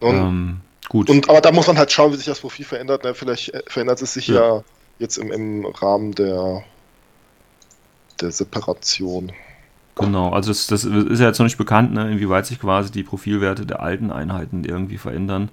[0.00, 0.60] Und ähm,
[0.94, 1.10] Gut.
[1.10, 3.02] Und, aber da muss man halt schauen, wie sich das Profil verändert.
[3.02, 3.14] Ne?
[3.14, 4.64] Vielleicht äh, verändert es sich ja, ja
[5.00, 6.62] jetzt im, im Rahmen der,
[8.20, 9.32] der Separation.
[9.96, 13.02] Genau, also das, das ist ja jetzt noch nicht bekannt, ne, inwieweit sich quasi die
[13.02, 15.48] Profilwerte der alten Einheiten irgendwie verändern.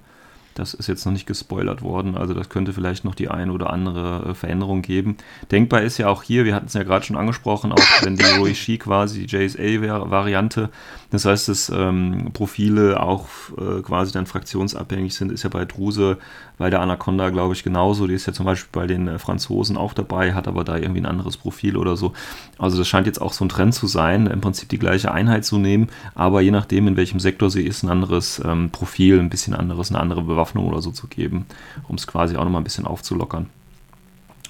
[0.54, 3.72] Das ist jetzt noch nicht gespoilert worden, also das könnte vielleicht noch die eine oder
[3.72, 5.16] andere äh, Veränderung geben.
[5.50, 8.24] Denkbar ist ja auch hier, wir hatten es ja gerade schon angesprochen, auch wenn die
[8.38, 10.70] Roishi quasi die JSA-Variante,
[11.10, 16.18] das heißt, dass ähm, Profile auch äh, quasi dann fraktionsabhängig sind, ist ja bei Druse,
[16.62, 18.06] bei der Anaconda glaube ich genauso.
[18.06, 21.00] Die ist ja zum Beispiel bei den äh, Franzosen auch dabei, hat aber da irgendwie
[21.00, 22.12] ein anderes Profil oder so.
[22.56, 25.44] Also das scheint jetzt auch so ein Trend zu sein, im Prinzip die gleiche Einheit
[25.44, 29.28] zu nehmen, aber je nachdem, in welchem Sektor sie ist, ein anderes ähm, Profil, ein
[29.28, 31.46] bisschen anderes, eine andere Bewaffnung oder so zu geben,
[31.88, 33.46] um es quasi auch nochmal ein bisschen aufzulockern.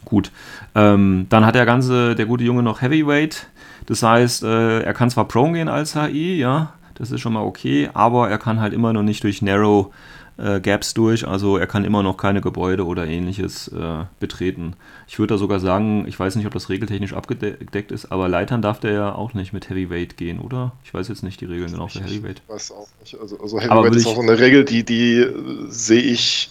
[0.04, 0.30] Gut,
[0.74, 3.46] ähm, dann hat der ganze, der gute Junge noch Heavyweight.
[3.86, 7.42] Das heißt, äh, er kann zwar Prone gehen als HI, ja, das ist schon mal
[7.42, 9.94] okay, aber er kann halt immer noch nicht durch Narrow
[10.38, 14.74] äh, Gaps durch, also er kann immer noch keine Gebäude oder ähnliches äh, betreten.
[15.06, 18.62] Ich würde da sogar sagen, ich weiß nicht, ob das regeltechnisch abgedeckt ist, aber Leitern
[18.62, 20.72] darf der ja auch nicht mit Heavyweight gehen, oder?
[20.84, 22.42] Ich weiß jetzt nicht die Regeln genau für Heavyweight.
[22.46, 23.18] Ich weiß auch nicht.
[23.20, 25.32] Also, also Heavyweight ist auch eine Regel, die, die äh,
[25.68, 26.50] sehe ich.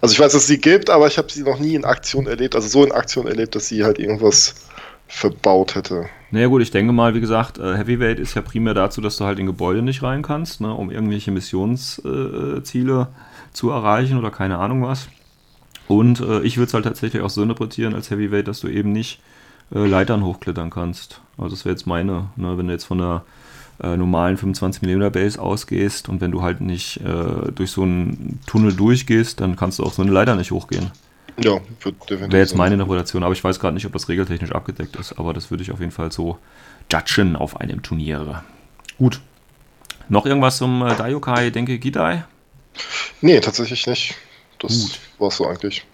[0.00, 2.54] Also ich weiß, dass sie gibt, aber ich habe sie noch nie in Aktion erlebt,
[2.54, 4.54] also so in Aktion erlebt, dass sie halt irgendwas
[5.08, 6.08] verbaut hätte.
[6.30, 9.24] Naja gut, ich denke mal, wie gesagt, äh, Heavyweight ist ja primär dazu, dass du
[9.24, 14.58] halt in Gebäude nicht rein kannst, ne, um irgendwelche Missionsziele äh, zu erreichen oder keine
[14.58, 15.08] Ahnung was.
[15.86, 18.90] Und äh, ich würde es halt tatsächlich auch so interpretieren als Heavyweight, dass du eben
[18.90, 19.20] nicht
[19.72, 21.20] äh, Leitern hochklettern kannst.
[21.38, 23.22] Also das wäre jetzt meine, ne, wenn du jetzt von der
[23.80, 28.40] äh, normalen 25 mm Base ausgehst und wenn du halt nicht äh, durch so einen
[28.46, 30.90] Tunnel durchgehst, dann kannst du auch so eine Leiter nicht hochgehen.
[31.38, 32.32] Ja, wird definitiv.
[32.32, 32.74] Wäre jetzt meine.
[32.74, 35.70] Interpretation, aber ich weiß gerade nicht, ob das regeltechnisch abgedeckt ist, aber das würde ich
[35.70, 36.38] auf jeden Fall so
[36.90, 38.42] judgen auf einem Turnier.
[38.98, 39.20] Gut.
[40.08, 42.24] Noch irgendwas zum äh, Daiokai Denke Gidai?
[43.20, 44.14] Nee, tatsächlich nicht.
[44.58, 44.98] Das Gut.
[45.18, 45.84] war's so eigentlich.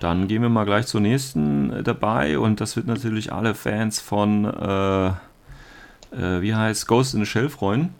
[0.00, 4.00] Dann gehen wir mal gleich zur nächsten äh, dabei und das wird natürlich alle Fans
[4.00, 7.94] von, äh, äh, wie heißt Ghost in the Shell freuen.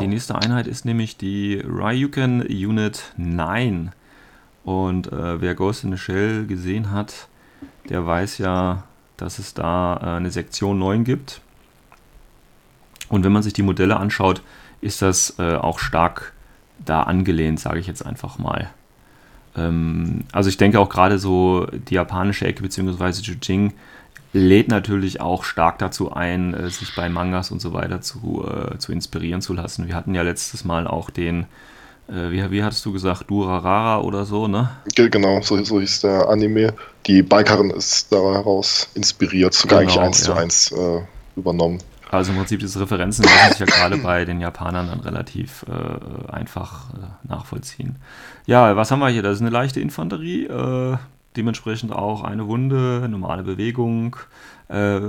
[0.00, 3.92] Die nächste Einheit ist nämlich die Ryuken Unit 9.
[4.64, 7.28] Und äh, wer Ghost in the Shell gesehen hat,
[7.88, 8.84] der weiß ja,
[9.16, 11.40] dass es da äh, eine Sektion 9 gibt.
[13.08, 14.42] Und wenn man sich die Modelle anschaut,
[14.80, 16.32] ist das äh, auch stark
[16.84, 18.70] da angelehnt, sage ich jetzt einfach mal.
[19.56, 23.10] Ähm, also ich denke auch gerade so die japanische Ecke bzw.
[23.22, 23.72] Jujing
[24.32, 28.78] lädt natürlich auch stark dazu ein, äh, sich bei Mangas und so weiter zu, äh,
[28.78, 29.88] zu inspirieren zu lassen.
[29.88, 31.46] Wir hatten ja letztes Mal auch den,
[32.30, 34.70] wie, wie hattest du gesagt, Durarara oder so, ne?
[34.94, 36.74] Ge- Genau, so, so hieß der Anime.
[37.06, 40.36] Die Bikerin ist daraus inspiriert, sogar Genau, eigentlich eins zu ja.
[40.36, 41.00] eins äh,
[41.36, 41.78] übernommen.
[42.10, 46.30] Also im Prinzip diese Referenzen lassen sich ja gerade bei den Japanern dann relativ äh,
[46.32, 47.96] einfach äh, nachvollziehen.
[48.46, 49.22] Ja, was haben wir hier?
[49.22, 50.96] Das ist eine leichte Infanterie, äh,
[51.36, 54.16] dementsprechend auch eine Wunde, normale Bewegung.
[54.68, 55.00] Äh,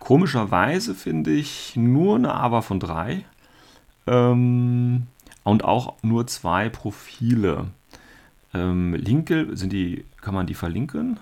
[0.00, 3.24] komischerweise finde ich nur eine Aber von drei
[4.08, 5.06] ähm,
[5.44, 7.66] und auch nur zwei Profile.
[8.52, 11.18] Ähm, Linke, sind die, kann man die verlinken?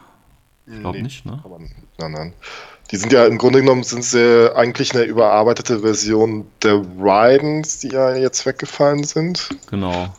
[0.66, 1.42] Ich glaube Nee, nicht, ne?
[1.48, 2.33] man- nein, nein.
[2.90, 7.88] Die sind ja im Grunde genommen sind sie eigentlich eine überarbeitete Version der Rydens, die
[7.88, 9.50] ja jetzt weggefallen sind.
[9.70, 10.14] Genau.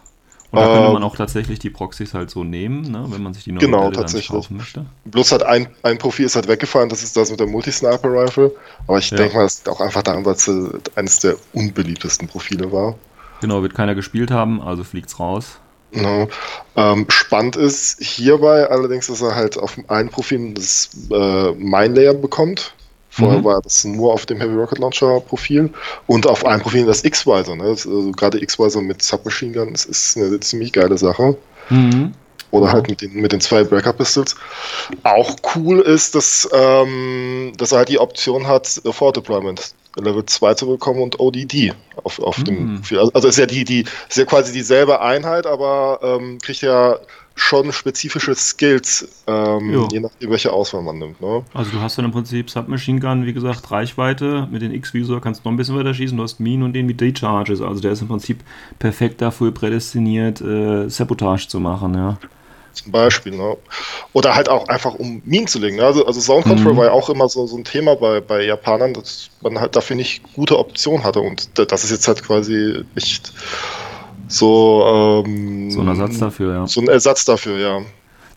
[0.52, 3.36] Und da könnte Ähm, man auch tatsächlich die Proxys halt so nehmen, ne, wenn man
[3.36, 4.30] sich die neuen Genau, tatsächlich.
[4.30, 4.86] kaufen möchte.
[5.06, 8.52] Bloß hat ein, ein Profil ist halt weggefallen, das ist das mit der Multi-Sniper-Rifle.
[8.88, 9.18] Aber ich Ja.
[9.18, 10.50] denke mal, das liegt auch einfach daran, weil es
[10.96, 12.96] eines der unbeliebtesten Profile war.
[13.42, 15.60] Genau, wird keiner gespielt haben, also fliegt's raus.
[15.92, 16.28] Genau.
[16.76, 21.96] Ähm, spannend ist hierbei allerdings, dass er halt auf dem einen Profil das äh, Mine
[21.96, 22.74] Layer bekommt.
[23.10, 23.44] Vorher Mhm.
[23.44, 25.72] war das nur auf dem Heavy Rocket Launcher Profil
[26.06, 27.56] und auf einem Profil das X-Visor.
[27.56, 27.64] Ne?
[27.64, 31.36] Also gerade X-Visor mit Submachine Gun das ist eine ziemlich geile Sache.
[31.70, 32.14] Mhm.
[32.52, 34.36] Oder halt mit den, mit den zwei Breaker Pistols.
[35.04, 40.54] Auch cool ist, dass, ähm, dass er halt die Option hat, Forward Deployment Level 2
[40.54, 42.44] zu bekommen und ODD auf, auf Mhm.
[42.46, 43.00] dem Profil.
[43.00, 46.98] Also, also ist ja die, die, ist ja quasi dieselbe Einheit, aber ähm, kriegt ja
[47.36, 51.22] schon spezifische Skills, ähm, je nachdem, welche Auswahl man nimmt.
[51.22, 51.44] Ne?
[51.54, 54.48] Also du hast dann im Prinzip Submachine Gun, wie gesagt, Reichweite.
[54.52, 56.18] Mit den X-Visor kannst du noch ein bisschen weiter schießen.
[56.18, 57.62] Du hast Minen und den mit D-Charges.
[57.62, 58.42] Also der ist im Prinzip
[58.78, 62.18] perfekt dafür prädestiniert, äh, Sabotage zu machen, ja.
[62.84, 63.36] Zum Beispiel.
[63.36, 63.58] Ne?
[64.14, 65.78] Oder halt auch einfach, um Minen zu legen.
[65.78, 65.84] Ne?
[65.84, 66.78] Also, also Sound Control Mhm.
[66.78, 69.96] war ja auch immer so, so ein Thema bei, bei Japanern, dass man halt dafür
[69.96, 71.20] nicht gute Optionen hatte.
[71.20, 73.34] Und da- das ist jetzt halt quasi echt
[74.28, 76.68] so, ähm, So ein Ersatz dafür, ja.
[76.68, 77.80] So ein Ersatz dafür, ja.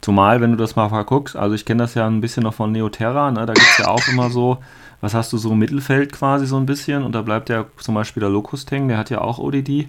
[0.00, 2.72] Zumal, wenn du das mal verguckst, also ich kenne das ja ein bisschen noch von
[2.72, 3.46] Neoterra, ne?
[3.46, 4.58] da gibt es ja auch immer so,
[5.00, 7.94] was hast du so im Mittelfeld quasi so ein bisschen und da bleibt ja zum
[7.94, 9.88] Beispiel der Locust hängen, der hat ja auch ODD,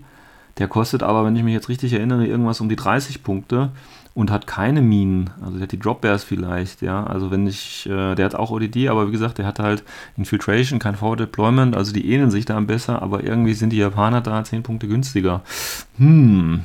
[0.60, 3.72] der kostet aber, wenn ich mich jetzt richtig erinnere, irgendwas um die 30 Punkte
[4.16, 7.88] und hat keine Minen, also der hat die Drop Bears vielleicht, ja, also wenn ich,
[7.88, 9.84] äh, der hat auch ODD, aber wie gesagt, der hat halt
[10.18, 14.22] Infiltration, kein Forward Deployment, also die ähneln sich da besser, aber irgendwie sind die Japaner
[14.22, 15.42] da 10 Punkte günstiger.
[15.98, 16.64] Hm,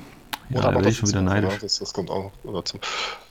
[0.51, 1.53] ja, da noch werde ich schon wieder neidisch.
[1.55, 1.59] ne?
[1.61, 2.79] Das, das kommt auch noch dazu.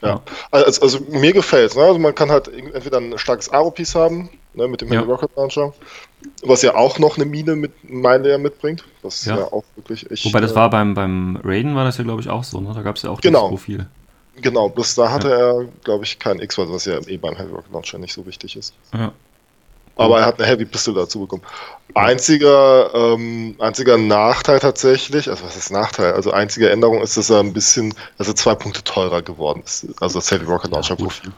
[0.01, 0.07] Ja.
[0.09, 0.21] Ja.
[0.51, 1.81] Also, also mir gefällt ne?
[1.83, 5.01] Also man kann halt entweder ein starkes Aro-Piece haben, ne, mit dem Ja.
[5.01, 5.73] Rocket Launcher,
[6.43, 9.37] was ja auch noch eine Mine mit Mine mitbringt, was Ja.
[9.37, 10.25] ja, auch wirklich echt.
[10.25, 12.71] Wobei das äh, war beim, beim Raiden war das ja, glaube ich, auch so, ne?
[12.73, 13.49] Da gab es ja auch Genau.
[13.49, 13.87] dieses Profil.
[14.41, 17.71] Genau, bloß da hatte er, glaube ich, kein X, was ja eh beim Heavy Rocket
[17.71, 18.73] Launcher nicht so wichtig ist.
[18.93, 19.11] Ja.
[19.97, 21.41] Aber er hat eine Heavy Pistol dazu bekommen.
[21.95, 26.13] Einziger, ähm, einziger Nachteil tatsächlich, also was ist Nachteil?
[26.13, 29.87] Also einzige Änderung ist, dass er ein bisschen, also zwei Punkte teurer geworden ist.
[29.99, 30.95] Also das Heavy Rocket Launcher.
[30.95, 31.31] Profil.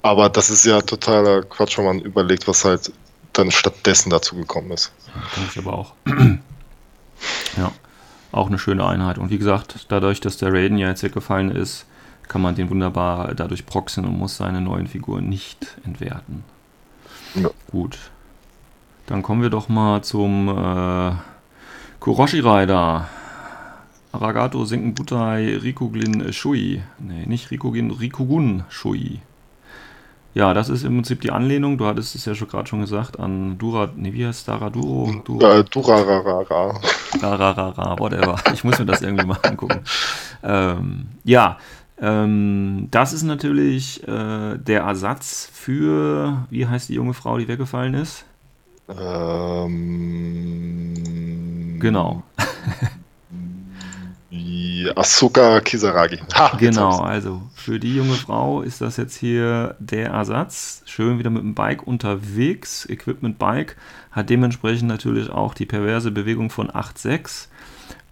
[0.00, 2.90] Aber das ist ja totaler Quatsch, wenn man überlegt, was halt
[3.34, 4.92] dann stattdessen dazu gekommen ist.
[5.36, 5.92] Denke ich aber auch.
[7.56, 7.72] ja,
[8.32, 9.18] auch eine schöne Einheit.
[9.18, 11.86] Und wie gesagt, dadurch, dass der Raiden ja jetzt weggefallen ist,
[12.28, 16.44] kann man den wunderbar dadurch proxen und muss seine neuen Figuren nicht entwerten.
[17.34, 17.50] Ja.
[17.70, 17.98] Gut.
[19.06, 21.12] Dann kommen wir doch mal zum äh,
[22.00, 23.08] Kuroshi Rider.
[24.12, 26.82] Aragato Senkenbutai Rikuglin Shui.
[26.98, 29.20] Nee, nicht Rikuglin, Rikugun Shui.
[30.36, 33.18] Ja, das ist im Prinzip die Anlehnung, du hattest es ja schon gerade schon gesagt,
[33.18, 35.22] an Dura, nee, wie heißt Daraduro?
[35.24, 36.78] Dura, Durararara.
[37.22, 38.36] Rararara, whatever.
[38.52, 39.80] Ich muss mir das irgendwie mal angucken.
[40.42, 41.56] Ähm, ja,
[42.00, 47.94] ähm, das ist natürlich äh, der Ersatz für, wie heißt die junge Frau, die weggefallen
[47.94, 48.24] ist?
[48.88, 50.16] Ähm,
[51.78, 52.22] Genau.
[54.94, 56.18] Asuka Kisaragi.
[56.34, 60.82] Ha, genau, also für die junge Frau ist das jetzt hier der Ersatz.
[60.84, 62.86] Schön wieder mit dem Bike unterwegs.
[62.88, 63.76] Equipment Bike
[64.12, 67.48] hat dementsprechend natürlich auch die perverse Bewegung von 8,6.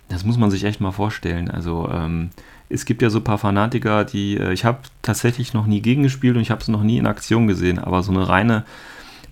[0.08, 1.50] Das muss man sich echt mal vorstellen.
[1.50, 2.30] Also ähm,
[2.74, 6.36] es gibt ja so ein paar Fanatiker, die äh, ich habe tatsächlich noch nie gegengespielt
[6.36, 8.64] und ich habe es noch nie in Aktion gesehen, aber so eine reine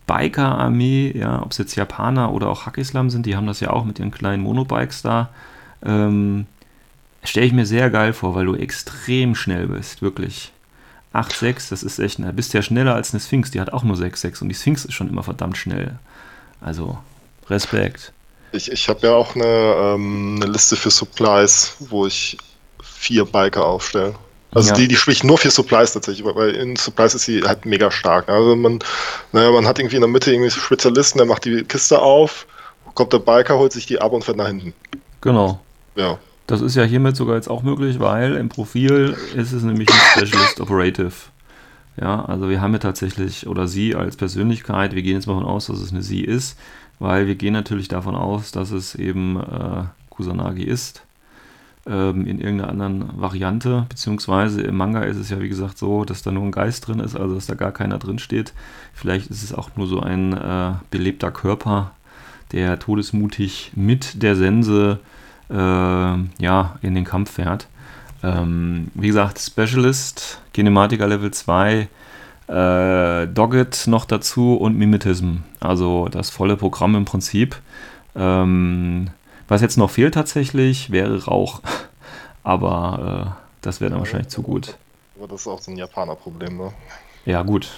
[0.06, 3.84] Biker-Armee, ja, ob es jetzt Japaner oder auch Hackislam sind, die haben das ja auch
[3.84, 5.30] mit ihren kleinen Monobikes da.
[5.84, 6.46] Ähm,
[7.24, 10.52] Stelle ich mir sehr geil vor, weil du extrem schnell bist, wirklich.
[11.14, 13.96] 8,6, das ist echt, du bist ja schneller als eine Sphinx, die hat auch nur
[13.96, 15.98] 6,6 und die Sphinx ist schon immer verdammt schnell.
[16.60, 16.98] Also,
[17.48, 18.12] Respekt.
[18.50, 22.38] Ich, ich habe ja auch eine, ähm, eine Liste für Supplies, wo ich
[23.02, 24.14] vier Biker aufstelle.
[24.54, 24.76] Also ja.
[24.76, 28.28] die, die spricht nur für Supplies tatsächlich, weil in Supplies ist sie halt mega stark.
[28.28, 28.78] Also man,
[29.32, 32.46] naja, man hat irgendwie in der Mitte irgendwie Spezialisten, der macht die Kiste auf,
[32.94, 34.72] kommt der Biker, holt sich die ab und fährt nach hinten.
[35.20, 35.60] Genau.
[35.96, 36.18] Ja.
[36.46, 40.00] Das ist ja hiermit sogar jetzt auch möglich, weil im Profil ist es nämlich ein
[40.12, 41.12] Specialist Operative.
[42.00, 45.48] Ja, also wir haben ja tatsächlich, oder sie als Persönlichkeit, wir gehen jetzt mal davon
[45.48, 46.58] aus, dass es eine sie ist,
[46.98, 51.02] weil wir gehen natürlich davon aus, dass es eben äh, Kusanagi ist
[51.86, 56.22] ähm, in irgendeiner anderen Variante, beziehungsweise im Manga ist es ja wie gesagt so, dass
[56.22, 58.52] da nur ein Geist drin ist, also dass da gar keiner drin steht.
[58.92, 61.92] Vielleicht ist es auch nur so ein äh, belebter Körper,
[62.52, 65.00] der todesmutig mit der Sense
[65.50, 67.66] äh, ja, in den Kampf fährt.
[68.22, 71.88] Ähm, wie gesagt, Specialist, Kinematiker Level 2,
[72.46, 75.38] äh, Dogged noch dazu und Mimetism.
[75.58, 77.56] Also das volle Programm im Prinzip.
[78.14, 79.08] Ähm,
[79.52, 81.60] was jetzt noch fehlt tatsächlich, wäre Rauch.
[82.42, 84.76] Aber äh, das wäre dann wahrscheinlich zu gut.
[85.16, 86.72] Aber das ist auch so ein Japaner-Problem, ne?
[87.26, 87.68] Ja, gut.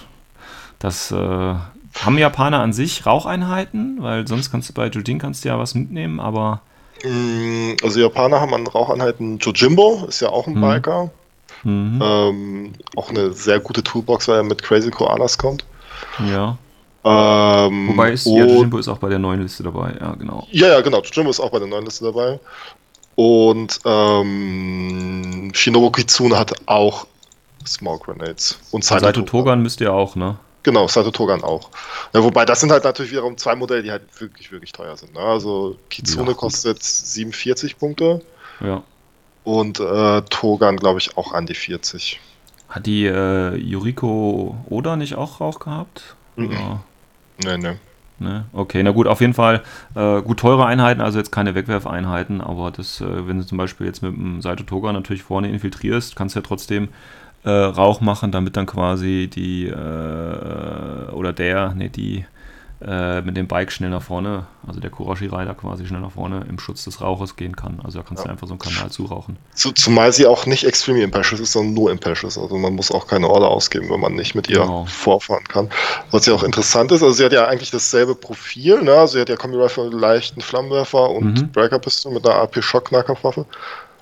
[0.79, 5.49] Das äh, haben Japaner an sich Raucheinheiten, weil sonst kannst du bei Jujin kannst du
[5.49, 6.61] ja was mitnehmen, aber.
[7.03, 10.61] Mm, also Japaner haben an Raucheinheiten Jojimbo, ist ja auch ein mhm.
[10.61, 11.11] Biker.
[11.63, 11.99] Mhm.
[12.01, 15.65] Ähm, auch eine sehr gute Toolbox, weil er mit Crazy Koalas kommt.
[16.25, 16.57] Ja.
[17.07, 20.47] Ähm, Wobei ist, ja, Jimbo ist auch bei der neuen Liste dabei, ja, genau.
[20.51, 21.01] Ja, ja, genau.
[21.01, 22.39] Jimbo ist auch bei der neuen Liste dabei.
[23.13, 27.05] Und ähm, Shinobu Kitsune hat auch
[27.65, 28.59] Smoke Grenades.
[28.71, 30.37] Und Saito, Saito Togan müsst ihr auch, ne?
[30.63, 31.69] Genau, Saito Togan auch.
[32.11, 35.13] Ja, wobei das sind halt natürlich wiederum zwei Modelle, die halt wirklich, wirklich teuer sind.
[35.13, 35.19] Ne?
[35.19, 38.21] Also Kitsune ja, kostet 47 Punkte.
[38.61, 38.81] Ja.
[39.43, 42.19] Und äh, Togan, glaube ich, auch an die 40.
[42.67, 46.15] Hat die äh, Yuriko Oda nicht auch Rauch gehabt?
[46.35, 46.51] Mhm.
[46.51, 46.83] Ja.
[47.43, 47.75] Nee, nee.
[48.17, 48.45] Ne?
[48.53, 49.61] Okay, na gut, auf jeden Fall
[49.93, 53.87] äh, gut teure Einheiten, also jetzt keine Wegwerfeinheiten, aber das, äh, wenn du zum Beispiel
[53.87, 56.89] jetzt mit dem Saito Toga natürlich vorne infiltrierst, kannst du ja trotzdem
[57.43, 62.25] äh, Rauch machen, damit dann quasi die äh, oder der, ne, die
[62.81, 66.59] äh, mit dem Bike schnell nach vorne, also der Kurashi-Rider quasi schnell nach vorne im
[66.59, 67.79] Schutz des Rauches gehen kann.
[67.83, 68.25] Also da kannst ja.
[68.25, 69.37] du einfach so einen Kanal zurauchen.
[69.71, 72.37] zumal sie auch nicht extrem impashes ist, sondern nur impashes.
[72.37, 74.85] Also man muss auch keine Order ausgeben, wenn man nicht mit ihr genau.
[74.87, 75.69] vorfahren kann.
[76.11, 78.93] Was ja auch interessant ist, also sie hat ja eigentlich dasselbe Profil, ne?
[78.93, 81.51] Also sie hat ja Kombi Rifle, leichten Flammenwerfer und mhm.
[81.53, 83.45] Breaker Pistol mit einer AP Shock Nahkampfwaffe.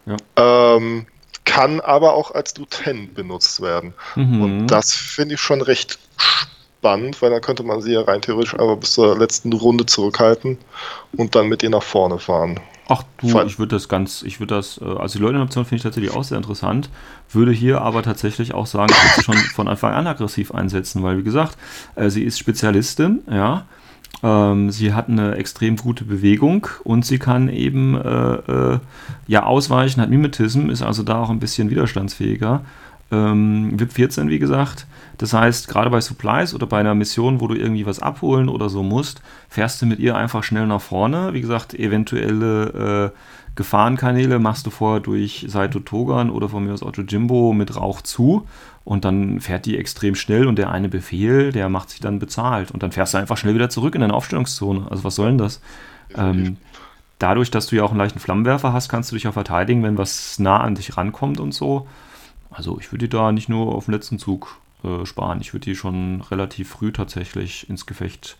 [0.07, 0.17] Ja.
[0.35, 1.05] Ähm,
[1.45, 3.93] kann aber auch als Lieutenant benutzt werden.
[4.15, 4.41] Mhm.
[4.41, 8.21] Und das finde ich schon recht spannend spannend, weil dann könnte man sie ja rein
[8.21, 10.57] theoretisch einfach bis zur letzten Runde zurückhalten
[11.15, 12.59] und dann mit ihr nach vorne fahren.
[12.89, 13.47] Ach du, Fall.
[13.47, 16.25] ich würde das ganz, ich würde das, äh, also die Leute-Option finde ich tatsächlich auch
[16.25, 16.89] sehr interessant,
[17.31, 21.01] würde hier aber tatsächlich auch sagen, ich würde sie schon von Anfang an aggressiv einsetzen,
[21.03, 21.57] weil wie gesagt,
[21.95, 23.65] äh, sie ist Spezialistin, ja,
[24.21, 28.33] ähm, sie hat eine extrem gute Bewegung und sie kann eben äh,
[28.73, 28.79] äh,
[29.27, 32.65] ja ausweichen, hat Mimetism, ist also da auch ein bisschen widerstandsfähiger.
[33.11, 34.87] Ähm, VIP 14, wie gesagt,
[35.17, 38.69] das heißt, gerade bei Supplies oder bei einer Mission, wo du irgendwie was abholen oder
[38.69, 41.33] so musst, fährst du mit ihr einfach schnell nach vorne.
[41.33, 43.17] Wie gesagt, eventuelle äh,
[43.55, 48.01] Gefahrenkanäle machst du vorher durch Saito Togan oder von mir aus Otto Jimbo mit Rauch
[48.01, 48.47] zu
[48.83, 52.71] und dann fährt die extrem schnell und der eine Befehl, der macht sich dann bezahlt
[52.71, 54.87] und dann fährst du einfach schnell wieder zurück in deine Aufstellungszone.
[54.89, 55.61] Also was soll denn das?
[56.15, 56.57] Ähm,
[57.19, 59.97] dadurch, dass du ja auch einen leichten Flammenwerfer hast, kannst du dich auch verteidigen, wenn
[59.97, 61.87] was nah an dich rankommt und so.
[62.53, 65.41] Also ich würde da nicht nur auf den letzten Zug äh, sparen.
[65.41, 68.37] Ich würde die schon relativ früh tatsächlich ins Gefecht.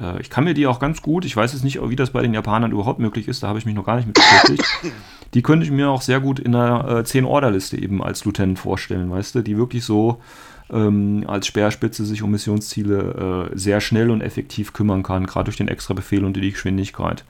[0.00, 2.22] Äh, ich kann mir die auch ganz gut, ich weiß jetzt nicht, wie das bei
[2.22, 4.64] den Japanern überhaupt möglich ist, da habe ich mich noch gar nicht mit beschäftigt.
[5.34, 9.10] Die könnte ich mir auch sehr gut in einer äh, 10-Order-Liste eben als Lieutenant vorstellen,
[9.10, 10.22] weißt du, die wirklich so
[10.70, 15.56] ähm, als Speerspitze sich um Missionsziele äh, sehr schnell und effektiv kümmern kann, gerade durch
[15.56, 17.24] den extra Befehl und die Geschwindigkeit.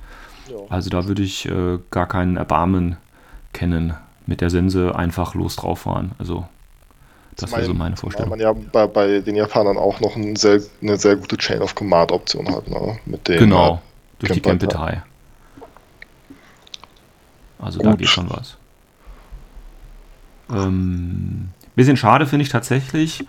[0.49, 0.57] Ja.
[0.69, 2.97] Also da würde ich äh, gar keinen Erbarmen
[3.53, 3.95] kennen,
[4.27, 6.13] mit der Sense einfach los drauf fahren.
[6.19, 6.47] Also
[7.37, 8.31] das wäre so meine Vorstellung.
[8.31, 11.61] Weil man ja bei, bei, den Japanern auch noch ein sehr, eine sehr gute Chain
[11.61, 12.99] of Command Option hat, ne?
[13.05, 13.79] Mit dem, genau, äh,
[14.21, 15.03] durch die Campetai.
[17.59, 17.87] Also Gut.
[17.87, 18.57] da geht schon was.
[20.51, 23.27] Ähm, bisschen schade finde ich tatsächlich.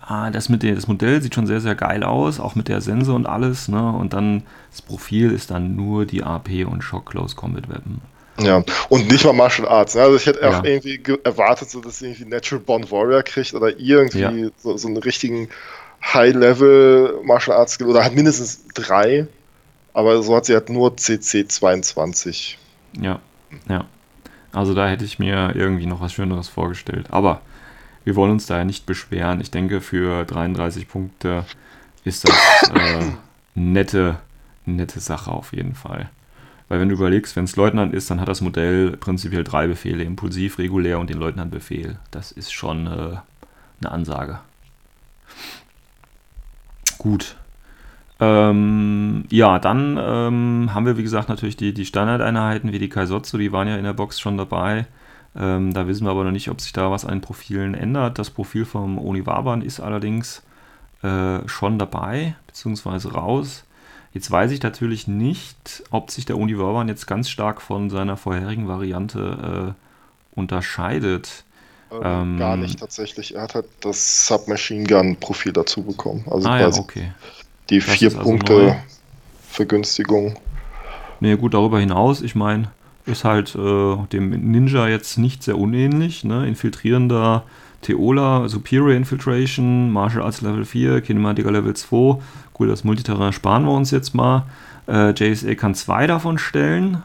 [0.00, 2.80] Ah, das, mit der, das Modell sieht schon sehr, sehr geil aus, auch mit der
[2.80, 3.68] Sense und alles.
[3.68, 3.90] Ne?
[3.90, 8.00] Und dann das Profil ist dann nur die AP und Shock Close Combat Weapon.
[8.38, 9.94] Ja, und nicht mal Martial Arts.
[9.94, 10.02] Ne?
[10.02, 10.58] Also ich hätte Ja.
[10.60, 14.32] auch irgendwie ge- erwartet, so, dass sie irgendwie Natural Born Warrior kriegt oder irgendwie Ja.
[14.58, 15.48] so, so einen richtigen
[16.02, 19.26] High-Level Martial Arts Skill oder hat mindestens drei.
[19.94, 22.58] Aber so hat sie halt nur CC 22.
[23.00, 23.20] Ja,
[23.68, 23.86] ja.
[24.52, 27.06] Also da hätte ich mir irgendwie noch was Schöneres vorgestellt.
[27.10, 27.40] Aber
[28.04, 29.40] wir wollen uns da ja nicht beschweren.
[29.40, 31.44] Ich denke, für 33 Punkte
[32.04, 33.04] ist das äh,
[33.54, 34.16] nette,
[34.66, 36.10] nette Sache auf jeden Fall.
[36.68, 40.02] Weil wenn du überlegst, wenn es Leutnant ist, dann hat das Modell prinzipiell drei Befehle,
[40.02, 41.98] impulsiv, regulär und den Leutnantbefehl.
[42.10, 43.16] Das ist schon äh,
[43.80, 44.40] eine Ansage.
[46.98, 47.36] Gut.
[48.18, 53.36] Ähm, ja, dann ähm, haben wir, wie gesagt, natürlich die, die Standardeinheiten wie die Kaisotsu,
[53.36, 54.86] die waren ja in der Box schon dabei.
[55.36, 58.18] Ähm, da wissen wir aber noch nicht, ob sich da was an den Profilen ändert.
[58.18, 60.42] Das Profil vom Oniwaban ist allerdings
[61.02, 63.64] äh, schon dabei, beziehungsweise raus.
[64.16, 68.66] Jetzt weiß ich natürlich nicht, ob sich der Oniwaban jetzt ganz stark von seiner vorherigen
[68.66, 71.44] Variante äh, unterscheidet.
[71.92, 73.34] Ähm, Ähm, gar nicht tatsächlich.
[73.34, 76.24] Er hat halt das Submachine Gun Profil dazu bekommen.
[76.30, 77.12] Also Ah ja, quasi okay.
[77.68, 78.24] die Das vier also neu.
[78.24, 78.76] Punkte
[79.50, 80.38] Vergünstigung.
[81.20, 82.70] Nee, gut, darüber hinaus, ich meine,
[83.04, 86.24] ist halt äh, dem Ninja jetzt nicht sehr unähnlich.
[86.24, 86.48] Ne?
[86.48, 87.44] Infiltrierender
[87.82, 92.18] Theola, Superior Infiltration, Martial Arts Level 4, Kinematiker Level 2.
[92.56, 94.44] Gut, das Multiterrain sparen wir uns jetzt mal.
[94.88, 97.02] Äh, JSA kann zwei davon stellen.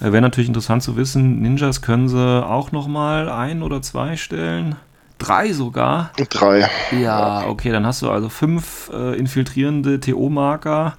[0.00, 4.76] Äh, Wäre natürlich interessant zu wissen, Ninjas können sie auch nochmal ein oder zwei stellen.
[5.18, 6.12] Drei sogar.
[6.30, 6.68] Drei.
[6.92, 10.94] Ja, okay, dann hast du also fünf äh, infiltrierende TO-Marker.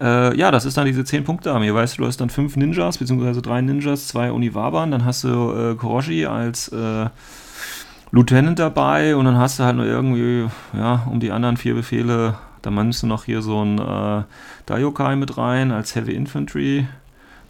[0.00, 1.72] Äh, ja, das ist dann diese 10-Punkte-Armee.
[1.72, 4.90] Weißt du, du hast dann fünf Ninjas, beziehungsweise drei Ninjas, zwei Oniwaban.
[4.90, 7.06] Dann hast du äh, Koroshi als äh,
[8.10, 12.34] Lieutenant dabei und dann hast du halt nur irgendwie, ja, um die anderen vier Befehle,
[12.66, 14.24] dann meinst du noch hier so ein äh,
[14.66, 16.86] Daiokai mit rein als Heavy Infantry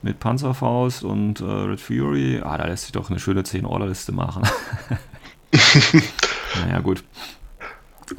[0.02, 2.40] mit Panzerfaust und äh, Red Fury.
[2.44, 4.42] Ah, da lässt sich doch eine schöne 10-Order-Liste machen.
[6.54, 7.04] naja, gut.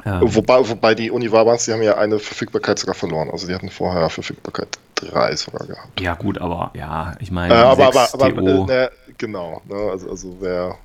[0.04, 3.30] Ähm, Wobei, wobei die Univabans, die haben ja eine Verfügbarkeit sogar verloren.
[3.30, 6.00] Also die hatten vorher Verfügbarkeit drei sogar gehabt.
[6.00, 8.46] Ja, gut, aber ja, ich Äh, meine, aber, aber, 6 aber TO.
[8.46, 9.62] äh, ne, genau.
[9.66, 10.78] Ne, also, also wer.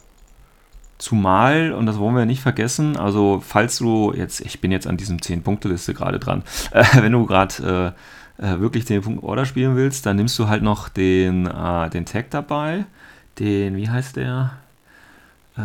[1.02, 4.98] Zumal, und das wollen wir nicht vergessen, also falls du jetzt, ich bin jetzt an
[4.98, 7.96] diesem 10-Punkte-Liste gerade dran, äh, wenn du gerade
[8.40, 12.30] äh, äh, wirklich 10-Punkt-Order spielen willst, dann nimmst du halt noch den, äh, den Tag
[12.30, 12.86] dabei,
[13.40, 14.52] den, wie heißt der?
[15.58, 15.62] Äh,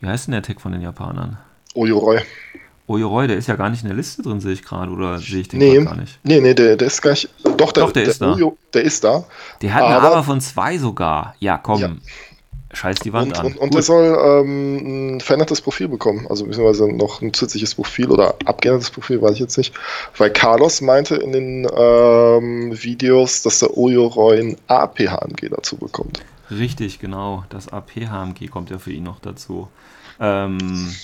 [0.00, 1.38] wie heißt denn der Tag von den Japanern?
[1.74, 2.20] Oyuroi.
[2.86, 5.40] Oyuroi, der ist ja gar nicht in der Liste drin, sehe ich gerade, oder sehe
[5.40, 5.82] ich den Nee.
[5.84, 6.18] gar nicht?
[6.22, 7.28] Nee, nee, der, der ist gar nicht.
[7.56, 8.34] Doch, der, Doch, der ist da.
[8.34, 9.24] Oyo, der ist da.
[9.62, 11.34] Der hat eine Aber- Aber von zwei sogar.
[11.38, 11.80] Ja, komm.
[11.80, 11.90] Ja.
[12.72, 13.46] Scheiß die Wand Und, an.
[13.46, 16.26] und, und der soll ähm, ein verändertes Profil bekommen.
[16.28, 19.74] Also beziehungsweise noch ein zusätzliches Profil oder abgeändertes Profil, weiß ich jetzt nicht.
[20.16, 26.22] Weil Carlos meinte in den ähm, Videos, dass der Oyuroi ein AP-HMG dazu bekommt.
[26.50, 27.44] Richtig, genau.
[27.48, 29.68] Das AP-HMG kommt ja für ihn noch dazu.
[30.20, 30.94] Ähm,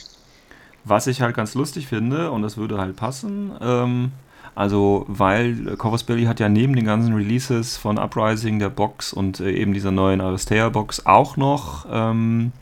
[0.84, 4.12] was ich halt ganz lustig finde, und das würde halt passen, ähm,
[4.56, 9.38] also weil Corvus Belly hat ja neben den ganzen Releases von Uprising, der Box und
[9.38, 12.52] äh, eben dieser neuen Aristea-Box auch noch ähm,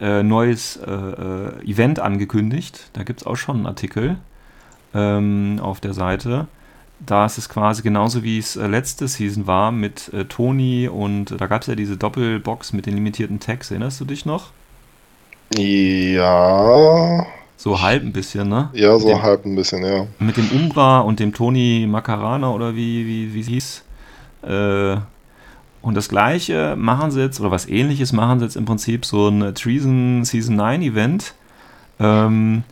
[0.00, 2.90] äh, neues äh, äh, Event angekündigt.
[2.92, 4.18] Da gibt es auch schon einen Artikel
[4.94, 6.46] ähm, auf der Seite.
[7.00, 11.32] Da ist es quasi genauso wie es äh, letzte Season war mit äh, Toni und
[11.32, 13.72] äh, da gab es ja diese Doppelbox mit den limitierten Tags.
[13.72, 14.50] Erinnerst du dich noch?
[15.56, 17.26] Ja,
[17.60, 18.70] So halb ein bisschen, ne?
[18.72, 20.06] ja, so dem, halb ein bisschen, ja.
[20.18, 23.84] mit dem Umbra und dem Toni Macarana oder wie, wie, wie es hieß.
[24.44, 24.96] Äh,
[25.82, 29.28] und das gleiche machen sie jetzt, oder was ähnliches machen sie jetzt im Prinzip so
[29.28, 31.34] ein Treason Season 9 Event.
[31.98, 32.62] Ähm,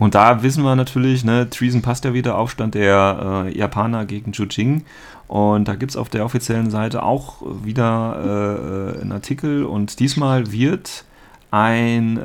[0.00, 4.32] und da wissen wir natürlich, ne, Treason passt ja wieder, Aufstand der äh, Japaner gegen
[4.32, 4.84] Jujing.
[5.28, 9.64] Und da gibt es auf der offiziellen Seite auch wieder äh, einen Artikel.
[9.66, 11.04] Und diesmal wird
[11.52, 12.20] ein äh,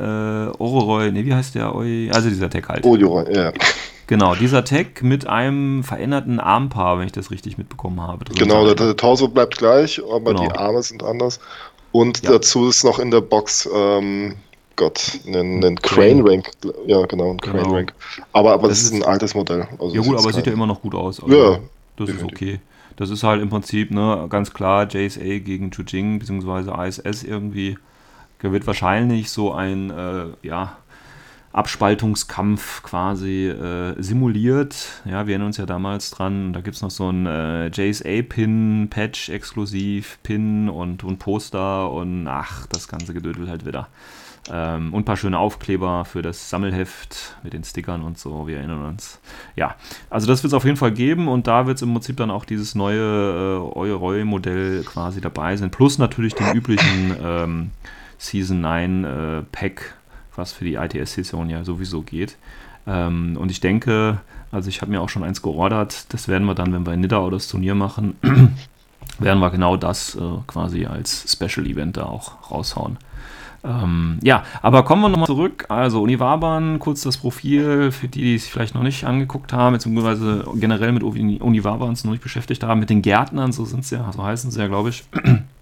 [0.57, 1.75] Ororoi, ne, wie heißt der?
[1.75, 2.85] Oi- Also dieser Tag halt.
[2.85, 3.51] Oyuroi, ja.
[4.07, 8.23] Genau, dieser Tag mit einem veränderten Armpaar, wenn ich das richtig mitbekommen habe.
[8.35, 10.43] Genau, der, der Torso bleibt gleich, aber Genau.
[10.47, 11.41] die Arme sind anders.
[11.91, 12.31] Und Ja.
[12.31, 14.35] dazu ist noch in der Box, ähm,
[14.77, 16.21] Gott, ein, ein Crane.
[16.25, 16.51] Rank.
[16.85, 17.73] Ja, genau, ein Crane Genau.
[17.75, 17.93] Rank.
[18.31, 19.67] Aber, aber das, Das ist ein altes Modell.
[19.77, 21.21] Also Ja gut, aber sieht ja kein- immer noch gut aus.
[21.21, 21.59] Also, Ja,
[21.97, 22.59] das ist okay.
[22.95, 27.77] Das ist halt im Prinzip, ne, ganz klar, JSA gegen Jujing, beziehungsweise ISS irgendwie.
[28.41, 30.77] Der wird wahrscheinlich so ein, äh, ja,
[31.57, 35.01] Abspaltungskampf quasi äh, simuliert.
[35.05, 38.89] Ja, wir erinnern uns ja damals dran, da gibt es noch so ein äh, JSA-Pin,
[38.91, 43.87] Patch exklusiv, Pin und, und Poster und ach, das ganze Gedödel halt wieder.
[44.51, 48.57] Ähm, und ein paar schöne Aufkleber für das Sammelheft mit den Stickern und so, wir
[48.57, 49.19] erinnern uns.
[49.55, 49.75] Ja,
[50.11, 52.29] also das wird es auf jeden Fall geben und da wird es im Prinzip dann
[52.29, 55.71] auch dieses neue äh, Eure-Modell quasi dabei sein.
[55.71, 57.71] Plus natürlich den üblichen ähm,
[58.17, 59.95] Season 9 äh, Pack,
[60.35, 62.37] was für die ITS-Saison ja sowieso geht.
[62.85, 64.19] Ähm, und ich denke,
[64.51, 67.01] also ich habe mir auch schon eins geordert, das werden wir dann, wenn wir in
[67.01, 68.15] Nidda oder das Turnier machen,
[69.19, 72.97] werden wir genau das äh, quasi als Special Event da auch raushauen.
[73.63, 75.65] Ähm, ja, aber kommen wir nochmal zurück.
[75.67, 80.45] Also Univaban, kurz das Profil für die, die es vielleicht noch nicht angeguckt haben, beziehungsweise
[80.55, 84.23] generell mit Univabans noch nicht beschäftigt haben, mit den Gärtnern, so sind es ja, so
[84.23, 85.03] heißen sie ja, glaube ich.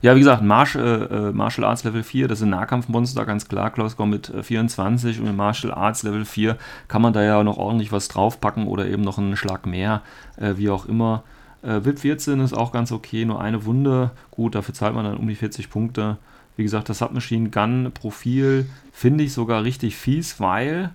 [0.00, 3.70] Ja, wie gesagt, Martial, äh, Martial Arts Level 4, das sind Nahkampfmonster, ganz klar.
[3.70, 7.58] Klaus mit äh, 24 und in Martial Arts Level 4 kann man da ja noch
[7.58, 10.02] ordentlich was draufpacken oder eben noch einen Schlag mehr,
[10.36, 11.24] äh, wie auch immer.
[11.62, 14.12] Äh, VIP 14 ist auch ganz okay, nur eine Wunde.
[14.30, 16.18] Gut, dafür zahlt man dann um die 40 Punkte.
[16.56, 20.90] Wie gesagt, das Submachine Gun Profil finde ich sogar richtig fies, weil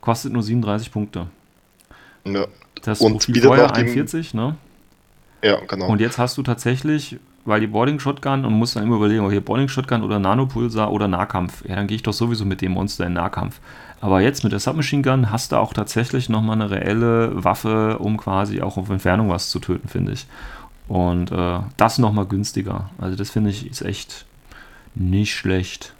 [0.00, 1.26] kostet nur 37 Punkte.
[2.24, 2.46] Ja.
[2.82, 4.56] Das und Profil vorher 41, ne?
[5.42, 5.88] Ja, genau.
[5.88, 7.18] Und jetzt hast du tatsächlich,
[7.48, 11.08] weil die Boarding Shotgun und musst dann immer überlegen, okay, Boarding Shotgun oder Nanopulsar oder
[11.08, 11.64] Nahkampf.
[11.66, 13.60] Ja, dann gehe ich doch sowieso mit dem Monster in Nahkampf.
[14.00, 18.16] Aber jetzt mit der Submachine Gun hast du auch tatsächlich nochmal eine reelle Waffe, um
[18.16, 20.26] quasi auch auf Entfernung was zu töten, finde ich.
[20.86, 22.90] Und äh, das nochmal günstiger.
[22.98, 24.26] Also das finde ich ist echt
[24.94, 25.94] nicht schlecht.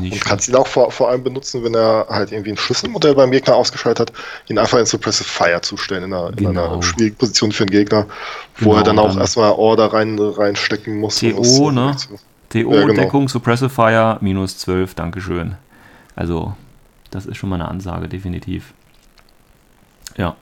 [0.00, 3.14] Nicht und kannst ihn auch vor, vor allem benutzen, wenn er halt irgendwie ein Schlüsselmodell
[3.14, 4.18] beim Gegner ausgeschaltet hat,
[4.48, 6.50] ihn einfach in Suppressive Fire zustellen, in einer, genau.
[6.50, 6.82] in einer genau.
[6.82, 8.06] schwierigen Position für den Gegner,
[8.58, 11.16] wo genau, er dann auch dann erstmal Order rein, reinstecken muss.
[11.16, 11.96] TO, ne?
[12.48, 12.94] TO, ja, genau.
[12.94, 15.56] Deckung, Suppressive Fire, minus 12, Dankeschön.
[16.16, 16.54] Also,
[17.10, 18.74] das ist schon mal eine Ansage, definitiv.
[20.16, 20.36] Ja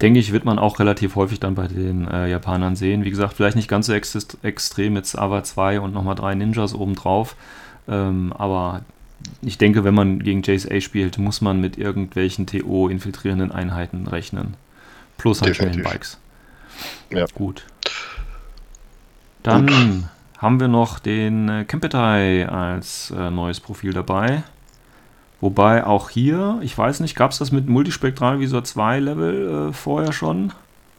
[0.00, 3.04] denke ich, wird man auch relativ häufig dann bei den äh, Japanern sehen.
[3.04, 6.74] Wie gesagt, vielleicht nicht ganz so ex extrem mit Ava 2 und nochmal drei Ninjas
[6.74, 7.36] obendrauf.
[7.88, 8.82] Ähm, aber
[9.42, 14.54] ich denke, wenn man gegen JSA spielt, muss man mit irgendwelchen TO-infiltrierenden Einheiten rechnen.
[15.16, 16.18] Plus halt schnellen Bikes.
[17.10, 17.26] Ja.
[17.34, 17.64] Gut.
[19.42, 20.04] Dann Gut.
[20.38, 24.42] haben wir noch den äh, Kempetai als äh, neues Profil dabei.
[25.40, 30.12] Wobei auch hier, ich weiß nicht, gab es das mit Multispektralvisor 2 Level äh, vorher
[30.12, 30.52] schon?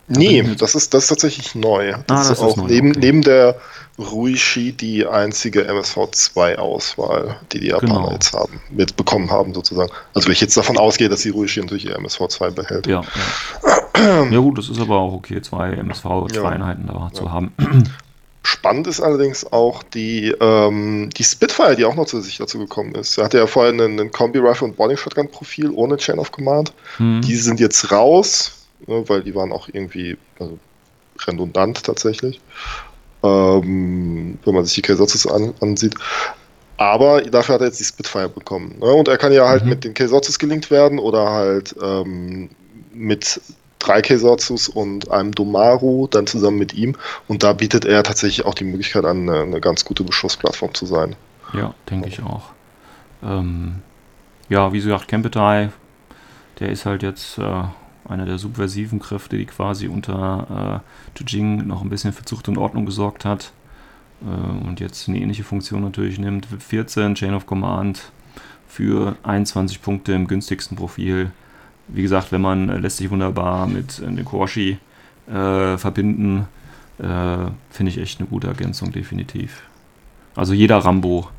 [0.08, 1.92] Nee, das ist, das ist tatsächlich neu.
[1.92, 3.00] Das, ah, das ist auch neu, neben, okay.
[3.00, 3.60] neben der
[3.98, 8.12] Ruishi die einzige MSV2-Auswahl, die die Japaner genau.
[8.12, 9.92] jetzt haben, mit bekommen haben sozusagen.
[10.14, 12.88] Also wenn ich jetzt davon ausgehe, dass die Ruishi natürlich ihr MSV2 behält.
[12.88, 13.02] Ja,
[13.98, 14.26] ja.
[14.30, 16.94] ja gut, das ist aber auch okay, zwei MSV2-Einheiten ja.
[16.94, 17.54] da zu haben.
[18.44, 23.18] Spannend ist allerdings auch die, ähm, die Spitfire, die auch noch zusätzlich dazu gekommen ist.
[23.18, 26.72] Er hatte ja vorher einen, einen Kombi-Rifle und Boarding Shotgun-Profil ohne Chain of Command.
[27.00, 27.22] Mhm.
[27.22, 30.58] Die sind jetzt raus, ne, weil die waren auch irgendwie also
[31.28, 32.42] redundant tatsächlich.
[33.24, 35.96] Ähm, wenn man sich die K-Sotzes an, ansieht.
[36.78, 38.78] Aber dafür hat er jetzt die Spitfire bekommen.
[38.80, 38.88] Ne?
[38.88, 39.70] Und er kann ja halt mhm.
[39.70, 42.50] mit den K-Sotzes gelinkt werden oder halt ähm,
[42.94, 43.40] mit
[43.80, 46.96] drei Keisatsus und einem Domaru, dann zusammen mit ihm.
[47.28, 50.86] Und da bietet er tatsächlich auch die Möglichkeit an, eine, eine ganz gute Beschussplattform zu
[50.86, 51.16] sein.
[51.54, 52.50] Ja, denke ich auch.
[53.24, 53.82] Ähm,
[54.50, 55.70] ja, wie gesagt, Kempetai,
[56.60, 57.64] der ist halt jetzt äh,
[58.08, 60.82] einer der subversiven Kräfte, die quasi unter
[61.16, 63.52] äh, Jujing noch ein bisschen für Zucht und Ordnung gesorgt hat.
[64.22, 66.46] Äh, und jetzt eine ähnliche Funktion natürlich nimmt.
[66.46, 68.12] 14, Chain of Command
[68.68, 71.32] für 21 Punkte im günstigsten Profil
[71.88, 74.78] wie gesagt, wenn man äh, lässt sich wunderbar mit äh, den Korshi
[75.28, 76.48] äh, verbinden,
[77.00, 79.64] äh, finde ich echt eine gute Ergänzung, definitiv.
[80.36, 81.30] Also jeder Rambo,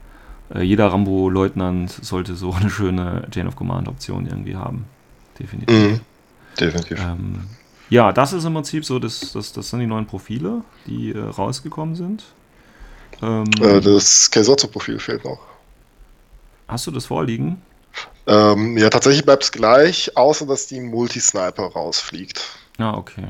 [0.54, 4.84] äh, jeder Rambo-Leutnant sollte so eine schöne Chain of Command-Option irgendwie haben.
[5.38, 5.74] Definitiv.
[5.74, 6.00] Mhm.
[6.58, 6.98] Definitiv.
[7.00, 7.46] Ähm,
[7.88, 11.18] ja, das ist im Prinzip so, das, das, das sind die neuen Profile, die äh,
[11.18, 12.24] rausgekommen sind.
[13.22, 15.38] Ähm, das Kaisotzo-Profil fehlt noch.
[16.68, 17.62] Hast du das vorliegen?
[18.26, 22.42] Ähm, ja, tatsächlich bleibt es gleich, außer dass die Multisniper rausfliegt.
[22.78, 23.28] Ja, okay.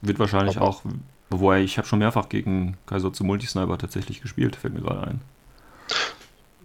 [0.00, 0.82] Wird wahrscheinlich Aber auch,
[1.30, 5.20] wobei ich habe schon mehrfach gegen Kaiser zu Multisniper tatsächlich gespielt, fällt mir gerade ein.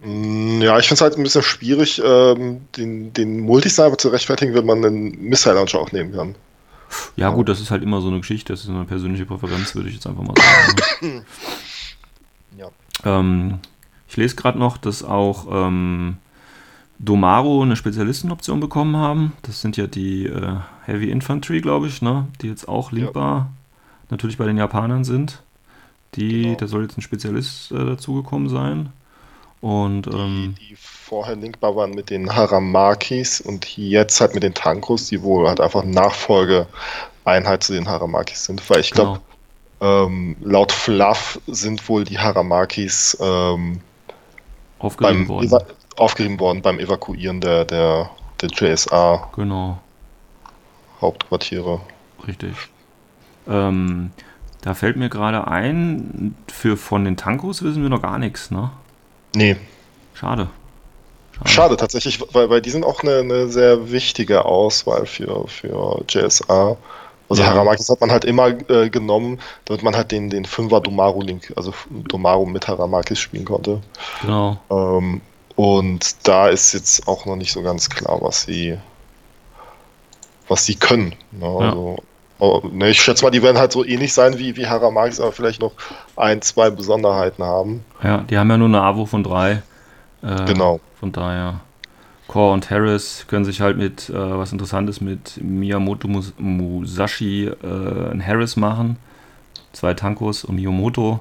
[0.02, 4.54] Mm, ja, ich finde es halt ein bisschen schwierig, ähm, den, den Multisniper zu rechtfertigen,
[4.54, 6.34] wenn man einen Missile Launcher auch nehmen kann.
[7.16, 9.88] Ja, gut, das ist halt immer so eine Geschichte, das ist eine persönliche Präferenz, würde
[9.88, 10.34] ich jetzt einfach mal
[11.00, 11.24] sagen.
[12.56, 12.68] ja.
[13.04, 13.58] Ähm,
[14.08, 16.16] ich lese gerade noch, dass auch ähm,
[16.98, 19.32] Domaro eine Spezialistenoption bekommen haben.
[19.42, 22.26] Das sind ja die äh, Heavy Infantry, glaube ich, ne?
[22.40, 23.50] die jetzt auch linkbar ja.
[24.10, 25.42] natürlich bei den Japanern sind.
[26.14, 26.56] Die, genau.
[26.56, 28.92] Da soll jetzt ein Spezialist äh, dazugekommen sein.
[29.60, 34.54] Und ähm, die, die vorher linkbar waren mit den Haramakis und jetzt halt mit den
[34.54, 39.20] Tankos, die wohl halt einfach Nachfolgeeinheit zu den Haramakis sind, weil ich glaube,
[39.80, 40.06] genau.
[40.06, 43.80] ähm, laut Fluff sind wohl die Haramakis ähm,
[44.78, 45.46] aufgegeben beim worden.
[45.46, 45.60] Eva
[45.96, 49.78] aufgegeben worden beim Evakuieren der, der, der JSA Genau,
[51.00, 51.80] Hauptquartiere.
[52.26, 52.54] richtig.
[53.48, 54.12] Ähm,
[54.60, 58.70] da fällt mir gerade ein, für von den Tankos wissen wir noch gar nichts, ne?
[59.34, 59.56] Nee,
[60.14, 60.48] Schade.
[61.44, 66.76] schade tatsächlich, weil, weil die sind auch eine, eine sehr wichtige Auswahl für, für JSA.
[67.28, 67.50] Also Ja.
[67.50, 71.74] Haramakis hat man halt immer äh, genommen, damit man halt den, den 5er Domaru-Link, also
[71.90, 73.82] Domaru mit Haramakis spielen konnte.
[74.22, 74.58] Genau.
[74.70, 75.20] Ähm,
[75.54, 78.78] und da ist jetzt auch noch nicht so ganz klar, was sie,
[80.48, 81.14] was sie können.
[81.32, 81.46] Ne?
[81.46, 81.58] Ja.
[81.58, 81.96] Also,
[82.38, 85.32] oh, ne, ich schätze mal, die werden halt so ähnlich sein wie, wie Haramakis, aber
[85.32, 85.72] vielleicht noch
[86.16, 87.84] ein, zwei Besonderheiten haben.
[88.02, 89.62] Ja, die haben ja nur eine AWO von drei.
[90.22, 90.80] Äh, Genau.
[90.98, 91.60] Von daher.
[92.26, 98.10] Core und Harris können sich halt mit, äh, was Interessantes, mit Miyamoto Mus Musashi äh,
[98.12, 98.96] ein Harris machen.
[99.72, 101.20] Zwei Tankos und Miyamoto.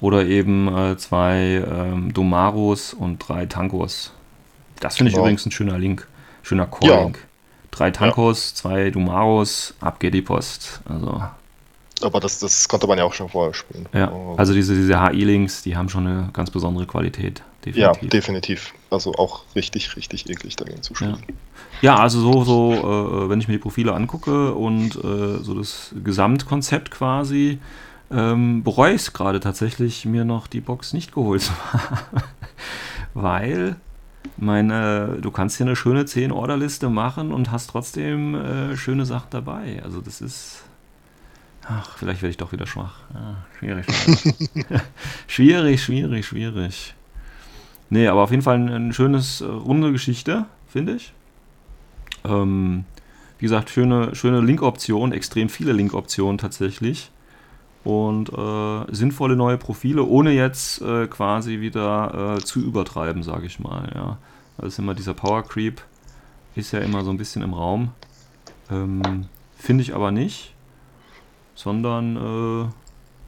[0.00, 4.12] Oder eben äh, zwei ähm, Domaros und drei Tankos.
[4.80, 5.26] Das finde ich Genau.
[5.26, 6.06] übrigens ein schöner Link.
[6.42, 7.18] Schöner Core-Link.
[7.18, 7.22] Ja.
[7.70, 10.80] Drei Tankos, zwei Domaros, ab geht die Post.
[10.88, 11.22] Also,
[12.02, 13.86] Aber das, das konnte man ja auch schon vorher spielen.
[13.92, 14.10] ja.
[14.10, 14.34] Oh.
[14.36, 17.42] Also diese, diese HI-Links, die haben schon eine ganz besondere Qualität.
[17.66, 18.10] Ja, Definitiv.
[18.10, 18.74] definitiv.
[18.90, 21.22] Also auch richtig, richtig eklig dagegen zu spielen.
[21.82, 25.94] Ja, also so, so äh, wenn ich mir die Profile angucke und äh, so das
[26.02, 27.58] Gesamtkonzept quasi,
[28.10, 32.22] ähm, bereue ich es gerade tatsächlich, mir noch die Box nicht geholt zu haben.
[33.14, 33.76] Weil
[34.36, 39.80] meine, du kannst hier eine schöne 10-Order-Liste machen und hast trotzdem äh, schöne Sachen dabei.
[39.82, 40.62] Also das ist.
[41.66, 43.00] Ach, vielleicht werde ich doch wieder schwach.
[43.14, 43.86] Ja, schwierig.
[43.86, 44.82] schwierig.
[45.26, 46.94] schwierig, schwierig, schwierig.
[47.90, 51.12] Nee, aber auf jeden Fall ein, ein schönes, äh, runde Geschichte, finde ich.
[52.24, 52.84] Ähm,
[53.38, 57.10] wie gesagt, schöne, schöne Link-Option, extrem viele Link-Optionen tatsächlich.
[57.82, 63.58] Und äh, sinnvolle neue Profile, ohne jetzt äh, quasi wieder äh, zu übertreiben, sage ich
[63.58, 63.90] mal.
[63.94, 64.18] Ja.
[64.58, 65.80] Das ist immer dieser Power Creep,
[66.54, 67.92] ist ja immer so ein bisschen im Raum.
[68.70, 69.26] Ähm,
[69.56, 70.54] finde ich aber nicht,
[71.54, 72.68] sondern äh,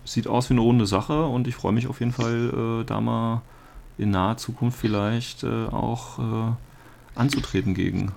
[0.05, 3.01] sieht aus wie eine runde Sache und ich freue mich auf jeden Fall, äh, da
[3.01, 3.41] mal
[3.97, 6.19] in naher Zukunft vielleicht äh, auch
[7.15, 8.13] anzutreten gegen.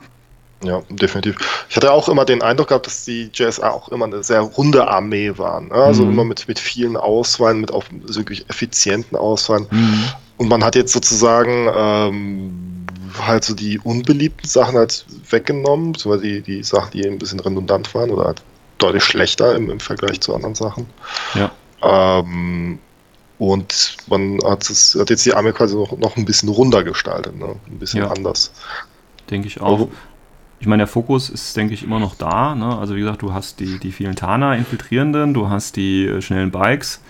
[0.65, 1.35] Ja, definitiv.
[1.69, 4.87] Ich hatte auch immer den Eindruck gehabt, dass die JSA auch immer eine sehr runde
[4.87, 5.67] Armee waren.
[5.67, 5.75] Ne?
[5.75, 6.11] Also Mhm.
[6.11, 9.67] immer mit, mit vielen Auswahlen, mit auch wirklich effizienten Auswahlen.
[10.37, 12.85] Und man hat jetzt sozusagen ähm,
[13.21, 17.93] halt so die unbeliebten Sachen halt weggenommen, beziehungsweise die, die Sachen, die ein bisschen redundant
[17.95, 18.41] waren oder halt
[18.77, 20.87] deutlich schlechter im, im Vergleich zu anderen Sachen.
[21.35, 21.51] Ja.
[21.81, 22.79] Ähm,
[23.37, 27.37] und man hat, es, hat jetzt die Armee quasi noch, noch ein bisschen runder gestaltet,
[27.37, 27.55] ne?
[27.67, 28.09] ein bisschen Ja.
[28.09, 28.51] anders.
[29.29, 29.87] Denke ich auch.
[30.59, 32.55] Ich meine, der Fokus ist, denke ich, immer noch da.
[32.55, 32.77] Ne?
[32.77, 37.01] Also wie gesagt, du hast die, die vielen Tana-Infiltrierenden, du hast die äh, schnellen Bikes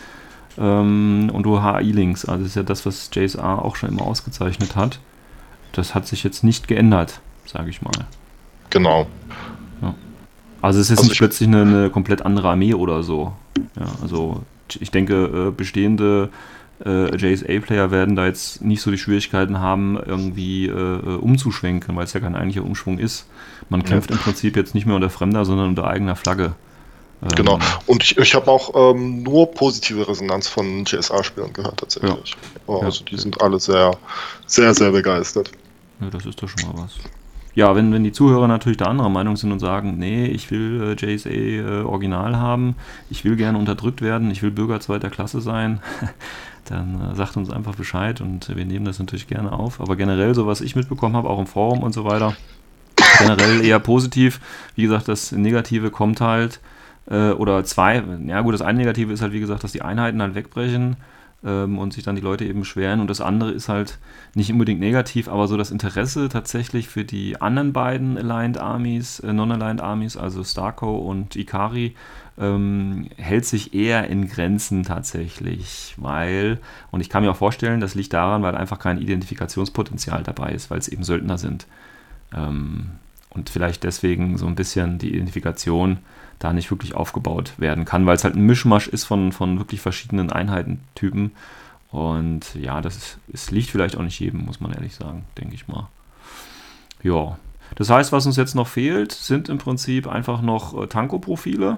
[0.58, 2.26] ähm, und du HI-Links.
[2.26, 5.00] Also das ist ja das, was JSA auch schon immer ausgezeichnet hat.
[5.72, 7.91] Das hat sich jetzt nicht geändert, sage ich mal.
[8.72, 9.08] Genau.
[10.62, 13.34] Also es ist Also nicht ich- plötzlich eine, eine komplett andere Armee oder so.
[13.80, 14.41] Ja, also
[14.80, 16.30] ich denke, äh, bestehende
[16.84, 22.03] äh, JSA-Player werden da jetzt nicht so die Schwierigkeiten haben, irgendwie äh, äh, umzuschwenken, weil
[22.05, 23.28] es ja kein eigentlicher Umschwung ist.
[23.69, 23.88] Man Ja.
[23.88, 26.53] kämpft im Prinzip jetzt nicht mehr unter Fremder, sondern unter eigener Flagge.
[27.23, 27.59] Ähm, Genau.
[27.88, 32.36] Und ich, ich habe auch ähm, nur positive Resonanz von JSA-Spielern gehört, tatsächlich.
[32.67, 32.88] Oh, Ja.
[32.88, 33.91] Also die sind alle sehr,
[34.45, 35.51] sehr, sehr begeistert.
[36.01, 36.95] Ja, das ist doch schon mal was.
[37.55, 40.93] Ja, wenn, wenn die Zuhörer natürlich der anderer Meinung sind und sagen, nee, ich will
[41.01, 42.76] äh, JSA äh, Original haben,
[43.09, 45.80] ich will gerne unterdrückt werden, ich will Bürger zweiter Klasse sein,
[46.72, 49.82] dann äh, sagt uns einfach Bescheid und wir nehmen das natürlich gerne auf.
[49.82, 52.36] Aber generell, so was ich mitbekommen habe, auch im Forum und so weiter,
[53.20, 54.39] generell eher positiv.
[54.76, 56.59] Wie gesagt, das Negative kommt halt,
[57.09, 60.22] äh, oder zwei, ja gut, das eine Negative ist halt, wie gesagt, dass die Einheiten
[60.22, 60.97] halt wegbrechen
[61.43, 62.99] ähm, und sich dann die Leute eben beschweren.
[62.99, 63.99] Und das andere ist halt
[64.34, 69.32] nicht unbedingt negativ, aber so das Interesse tatsächlich für die anderen beiden Aligned Armies, äh,
[69.32, 71.95] Non-Aligned Armies, also Starco und Ikari,
[72.38, 76.60] ähm, hält sich eher in Grenzen tatsächlich, weil,
[76.92, 80.70] und ich kann mir auch vorstellen, das liegt daran, weil einfach kein Identifikationspotenzial dabei ist,
[80.70, 81.66] weil es eben Söldner sind.
[82.34, 82.92] Ähm,
[83.30, 85.98] und vielleicht deswegen so ein bisschen die Identifikation
[86.40, 89.82] da nicht wirklich aufgebaut werden kann, weil es halt ein Mischmasch ist von, von wirklich
[89.82, 91.32] verschiedenen Einheitentypen.
[91.92, 95.56] Und ja, das ist, es liegt vielleicht auch nicht jedem, muss man ehrlich sagen, denke
[95.56, 95.88] ich mal.
[97.04, 97.38] Ja,
[97.76, 101.78] das heißt, was uns jetzt noch fehlt, sind im Prinzip einfach noch äh, Tanko-Profile.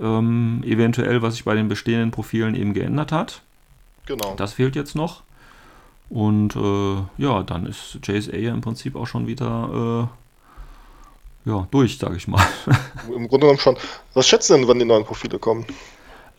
[0.00, 3.42] Ähm, eventuell, was sich bei den bestehenden Profilen eben geändert hat.
[4.06, 4.34] Genau.
[4.36, 5.22] Das fehlt jetzt noch.
[6.08, 10.08] Und äh, ja, dann ist JSA ja im Prinzip auch schon wieder
[11.46, 12.44] äh, ja, durch, sage ich mal.
[13.08, 13.76] Im Grunde genommen schon.
[14.14, 15.66] Was schätzt du denn, wann die neuen Profile kommen?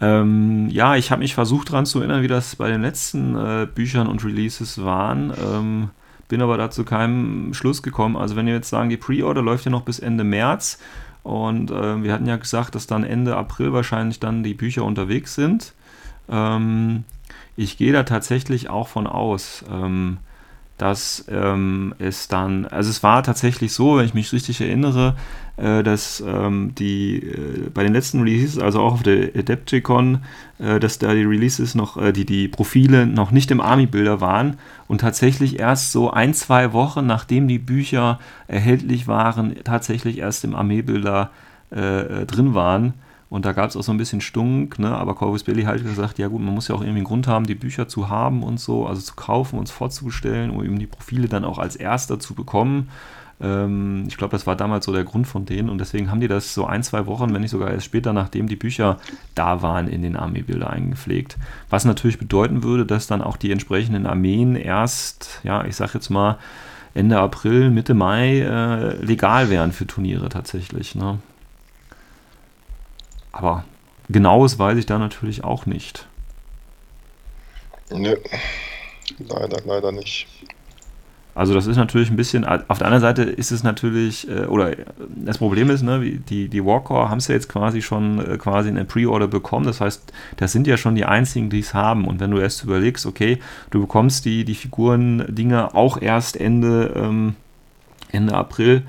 [0.02, 3.68] Ähm, ja, ich habe mich versucht daran zu erinnern, wie das bei den letzten äh,
[3.68, 5.34] Büchern und Releases waren.
[5.38, 5.90] Ähm,
[6.30, 8.16] bin aber dazu keinem Schluss gekommen.
[8.16, 10.80] Also wenn wir jetzt sagen, die Pre-Order läuft ja noch bis Ende März
[11.24, 15.36] und äh, wir hatten ja gesagt, dass dann Ende April wahrscheinlich dann die Bücher unterwegs
[15.36, 15.74] sind.
[16.30, 17.04] Ähm,
[17.56, 19.66] ich gehe da tatsächlich auch von aus.
[19.70, 20.18] Ähm,
[20.80, 25.16] dass ähm, es dann, also es war tatsächlich so, wenn ich mich richtig erinnere,
[25.58, 30.20] äh, dass ähm, die äh, bei den letzten Releases, also auch auf der Adepticon,
[30.58, 34.56] äh, dass da die Releases noch, äh, die, die Profile noch nicht im Army-Bilder waren
[34.88, 38.18] und tatsächlich erst so ein, zwei Wochen, nachdem die Bücher
[38.48, 41.30] erhältlich waren, tatsächlich erst im Armeebilder
[41.72, 42.94] äh, drin waren.
[43.30, 44.90] Und da gab es auch so ein bisschen Stunk, ne?
[44.90, 47.46] aber Corvus Belli hat gesagt, ja gut, man muss ja auch irgendwie einen Grund haben,
[47.46, 51.28] die Bücher zu haben und so, also zu kaufen, uns vorzustellen, um eben die Profile
[51.28, 52.90] dann auch als erster zu bekommen.
[53.40, 56.28] Ähm, ich glaube, das war damals so der Grund von denen und deswegen haben die
[56.28, 58.98] das so ein, zwei Wochen, wenn nicht sogar erst später, nachdem die Bücher
[59.36, 61.38] da waren, in den Armeebilder eingepflegt.
[61.70, 66.10] Was natürlich bedeuten würde, dass dann auch die entsprechenden Armeen erst, ja, ich sag jetzt
[66.10, 66.40] mal,
[66.96, 70.96] Ende April, Mitte Mai äh, legal wären für Turniere tatsächlich.
[70.96, 71.20] Ne?
[73.40, 73.64] Aber
[74.10, 76.08] genaues weiß ich da natürlich auch nicht.
[77.90, 78.18] Nee,
[79.18, 80.28] leider, leider nicht.
[81.36, 84.76] Also das ist natürlich ein bisschen, auf der anderen Seite ist es natürlich, äh, oder
[85.16, 88.68] das Problem ist, ne, die, die Warcore haben es ja jetzt quasi schon äh, quasi
[88.68, 89.66] in der Pre-Order bekommen.
[89.66, 92.08] Das heißt, das sind ja schon die einzigen, die es haben.
[92.08, 97.36] Und wenn du erst überlegst, okay, du bekommst die, die Figuren-Dinger auch erst Ende, ähm,
[98.12, 98.84] Ende April,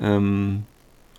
[0.00, 0.64] ähm,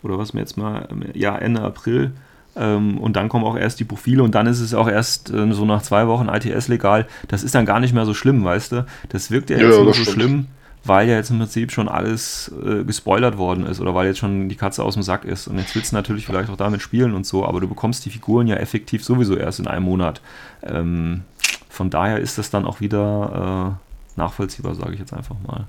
[0.03, 2.11] oder was mir jetzt mal, ja, Ende April,
[2.57, 5.51] ähm, und dann kommen auch erst die Profile und dann ist es auch erst äh,
[5.51, 7.07] so nach zwei Wochen ITS legal.
[7.27, 8.85] Das ist dann gar nicht mehr so schlimm, weißt du?
[9.09, 10.09] Das wirkt ja jetzt ja, nur so stimmt.
[10.09, 10.45] schlimm,
[10.83, 14.49] weil ja jetzt im Prinzip schon alles äh, gespoilert worden ist oder weil jetzt schon
[14.49, 15.47] die Katze aus dem Sack ist.
[15.47, 18.09] Und jetzt willst du natürlich vielleicht auch damit spielen und so, aber du bekommst die
[18.09, 20.21] Figuren ja effektiv sowieso erst in einem Monat.
[20.63, 21.21] Ähm,
[21.69, 25.67] von daher ist das dann auch wieder äh, nachvollziehbar, sage ich jetzt einfach mal.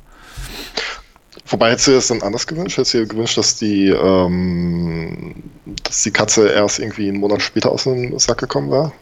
[1.50, 2.76] Wobei hättest du das dann anders gewünscht?
[2.76, 5.34] Hättest du dir gewünscht, dass die, ähm,
[5.84, 8.92] dass die Katze erst irgendwie einen Monat später aus dem Sack gekommen war?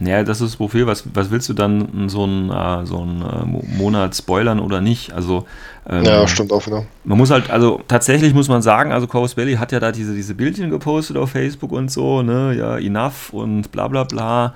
[0.00, 0.86] Naja, das ist das Profil.
[0.86, 5.12] Was, was willst du dann so einen, äh, so einen äh, Monat spoilern oder nicht?
[5.12, 5.46] Also,
[5.88, 6.84] ähm, ja, stimmt auch wieder.
[7.04, 10.14] Man muss halt, also tatsächlich muss man sagen, also Corus Belly hat ja da diese,
[10.14, 14.54] diese Bildchen gepostet auf Facebook und so, ne, ja, enough und bla bla bla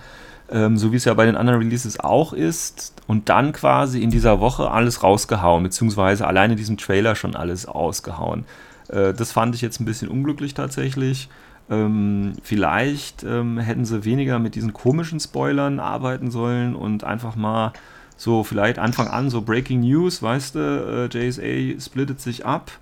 [0.53, 4.11] ähm, so wie es ja bei den anderen Releases auch ist, und dann quasi in
[4.11, 8.45] dieser Woche alles rausgehauen, beziehungsweise alleine diesem Trailer schon alles ausgehauen.
[8.89, 11.29] Äh, das fand ich jetzt ein bisschen unglücklich tatsächlich.
[11.71, 17.73] Ähm, vielleicht ähm, hätten sie weniger mit diesen komischen Spoilern arbeiten sollen und einfach mal
[18.17, 22.73] so vielleicht Anfang an so Breaking News, weißt du, äh, JSA splittet sich ab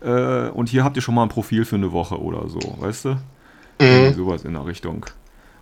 [0.00, 3.04] äh, und hier habt ihr schon mal ein Profil für eine Woche oder so, weißt
[3.06, 3.16] du?
[3.80, 4.14] Mhm.
[4.14, 5.06] Sowas in der Richtung.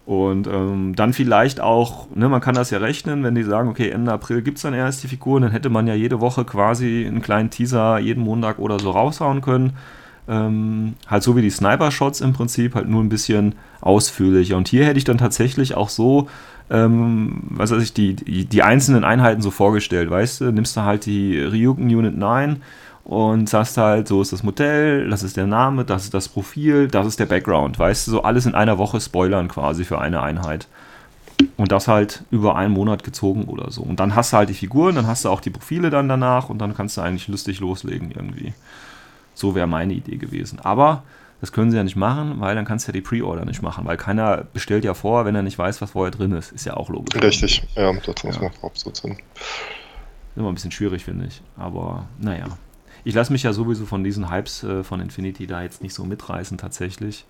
[0.04, 3.90] Und ähm, dann vielleicht auch, ne, man kann das ja rechnen, wenn die sagen, okay,
[3.90, 7.04] Ende April gibt es dann erst die Figuren, dann hätte man ja jede Woche quasi
[7.06, 9.74] einen kleinen Teaser jeden Montag oder so raushauen können.
[10.28, 14.56] Ähm, halt so wie die Sniper-Shots im Prinzip, halt nur ein bisschen ausführlicher.
[14.56, 16.28] Und hier hätte ich dann tatsächlich auch so,
[16.70, 20.82] ähm, was weiß ich, die, die, die einzelnen Einheiten so vorgestellt, weißt du, nimmst du
[20.82, 22.62] halt die Ryuken Unit 9
[23.12, 26.88] und sagst halt, so ist das Modell, das ist der Name, das ist das Profil,
[26.88, 30.22] das ist der Background, weißt du, so alles in einer Woche spoilern quasi für eine
[30.22, 30.66] Einheit.
[31.58, 33.82] Und das halt über einen Monat gezogen oder so.
[33.82, 36.48] Und dann hast du halt die Figuren, dann hast du auch die Profile dann danach
[36.48, 38.54] und dann kannst du eigentlich lustig loslegen irgendwie.
[39.34, 40.60] So wäre meine Idee gewesen.
[40.60, 41.02] Aber
[41.42, 43.84] das können sie ja nicht machen, weil dann kannst du ja die Pre-Order nicht machen,
[43.84, 46.52] weil keiner bestellt ja vor, wenn er nicht weiß, was vorher drin ist.
[46.52, 47.20] Ist ja auch logisch.
[47.20, 48.42] Richtig, ja, das muss ja.
[48.42, 49.12] man so sein.
[49.12, 51.42] Ist immer ein bisschen schwierig, finde ich.
[51.56, 52.46] Aber naja
[53.04, 56.04] ich lasse mich ja sowieso von diesen Hypes äh, von Infinity da jetzt nicht so
[56.04, 57.26] mitreißen tatsächlich.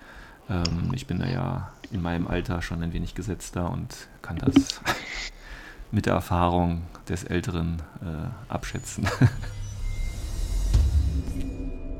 [0.51, 4.55] Ähm, ich bin da ja in meinem Alter schon ein wenig gesetzter und kann das
[5.91, 9.07] mit der Erfahrung des Älteren äh, abschätzen.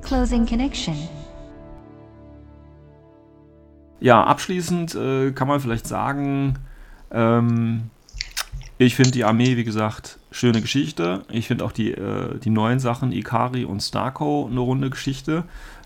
[0.03, 0.97] Closing Connection.
[4.01, 6.59] Ja, abschließend äh, kann man vielleicht sagen,
[7.13, 7.91] ähm,
[8.79, 11.23] ich finde die Armee, wie gesagt, schöne Geschichte.
[11.31, 15.45] Ich finde auch die, äh, die neuen Sachen, Ikari und Starco, eine runde Geschichte.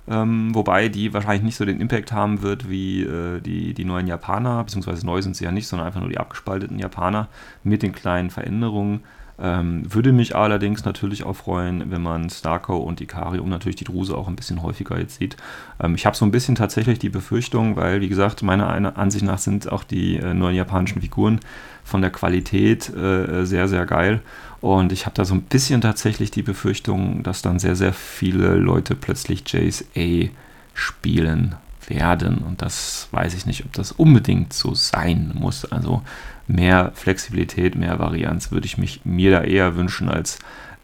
[0.09, 4.07] Ähm, wobei die wahrscheinlich nicht so den Impact haben wird wie äh, die, die neuen
[4.07, 7.29] Japaner, beziehungsweise neu sind sie ja nicht, sondern einfach nur die abgespalteten Japaner
[7.65, 9.03] mit den kleinen Veränderungen.
[9.39, 13.85] Ähm, würde mich allerdings natürlich auch freuen, wenn man Starko und Ikari und natürlich die
[13.85, 15.37] Druse auch ein bisschen häufiger jetzt sieht.
[15.79, 19.39] Ähm, ich habe so ein bisschen tatsächlich die Befürchtung, weil, wie gesagt, meiner Ansicht nach
[19.39, 21.41] sind auch die äh, neuen japanischen Figuren
[21.85, 24.23] von der Qualität äh, sehr, sehr geil.
[24.61, 28.55] Und ich habe da so ein bisschen tatsächlich die Befürchtung, dass dann sehr, sehr viele
[28.55, 30.29] Leute plötzlich Jace A
[30.73, 31.57] spielen
[31.87, 32.39] werden.
[32.39, 35.65] Und das weiß ich nicht, ob das unbedingt so sein muss.
[35.65, 36.03] Also
[36.47, 40.39] mehr Flexibilität, mehr Varianz würde ich mich mir da eher wünschen als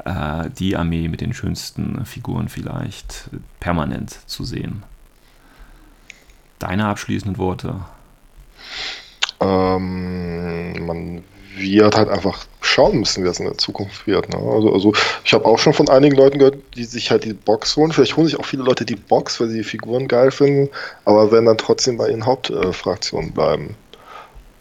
[0.04, 4.82] äh, die Armee mit den schönsten Figuren vielleicht permanent zu sehen.
[6.58, 7.76] Deine abschließenden Worte?
[9.40, 11.24] Ähm, man
[11.56, 14.28] wird halt einfach schauen müssen, wie das in der Zukunft wird.
[14.30, 14.38] Ne?
[14.38, 14.92] Also, also
[15.24, 17.92] ich habe auch schon von einigen Leuten gehört, die sich halt die Box holen.
[17.92, 20.70] Vielleicht holen sich auch viele Leute die Box, weil sie die Figuren geil finden,
[21.04, 23.74] aber werden dann trotzdem bei ihren Hauptfraktionen äh, bleiben.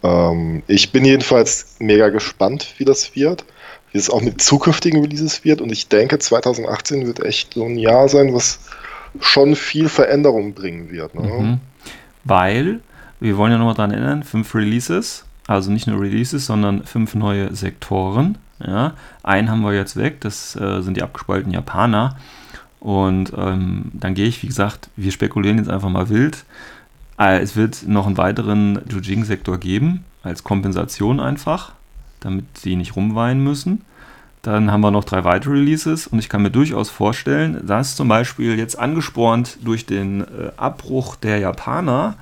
[0.02, 3.44] Ähm, ich bin jedenfalls mega gespannt, wie das wird,
[3.92, 7.76] wie es auch mit zukünftigen Releases wird und ich denke, 2018 wird echt so ein
[7.76, 8.60] Jahr sein, was
[9.20, 11.14] schon viel Veränderung bringen wird.
[11.14, 11.28] Ne?
[11.28, 11.60] Mhm.
[12.24, 12.80] Weil,
[13.20, 17.54] wir wollen ja nochmal dran erinnern, fünf Releases, also nicht nur Releases, sondern fünf neue
[17.54, 18.38] Sektoren.
[18.64, 18.94] Ja.
[19.22, 22.16] Einen haben wir jetzt weg, das äh, sind die abgespaltenen Japaner.
[22.80, 26.44] Und ähm, dann gehe ich, wie gesagt, wir spekulieren jetzt einfach mal wild.
[27.18, 31.72] Äh, es wird noch einen weiteren Jujing-Sektor geben, als Kompensation einfach,
[32.20, 33.82] damit die nicht rumweinen müssen.
[34.42, 38.08] Dann haben wir noch drei weitere Releases und ich kann mir durchaus vorstellen, dass zum
[38.08, 42.16] Beispiel jetzt angespornt durch den äh, Abbruch der Japaner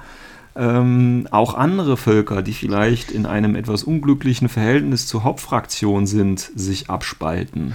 [0.54, 6.90] ähm, auch andere Völker, die vielleicht in einem etwas unglücklichen Verhältnis zur Hauptfraktion sind, sich
[6.90, 7.74] abspalten.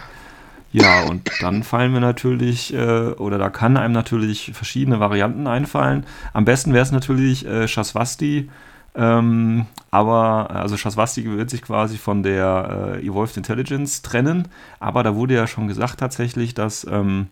[0.76, 6.06] Ja, und dann fallen wir natürlich, äh, oder da kann einem natürlich verschiedene Varianten einfallen.
[6.34, 8.50] Am besten wäre es natürlich äh, Shaswasti,
[8.94, 14.50] ähm, aber also Shaswasti wird sich quasi von der äh, Evolved Intelligence trennen,
[14.82, 17.28] aber da wurde ja schon gesagt tatsächlich, dass ähm,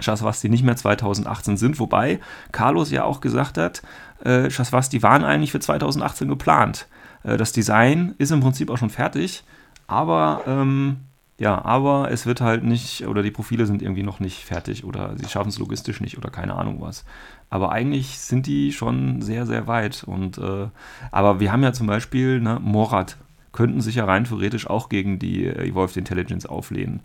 [0.00, 2.18] Shaswasti nicht mehr 2018 sind, wobei
[2.50, 3.82] Carlos ja auch gesagt hat,
[4.24, 6.88] äh, Shaswasti waren eigentlich für 2018 geplant.
[7.22, 9.44] Äh, das Design ist im Prinzip auch schon fertig,
[9.86, 10.96] aber ähm,
[11.42, 15.16] ja, aber es wird halt nicht, oder die Profile sind irgendwie noch nicht fertig oder
[15.18, 17.04] sie schaffen es logistisch nicht oder keine Ahnung was.
[17.50, 20.04] Aber eigentlich sind die schon sehr, sehr weit.
[20.04, 20.68] Und äh,
[21.10, 23.16] aber wir haben ja zum Beispiel ne, Morat,
[23.50, 27.00] könnten sich ja rein theoretisch auch gegen die Evolved Intelligence auflehnen.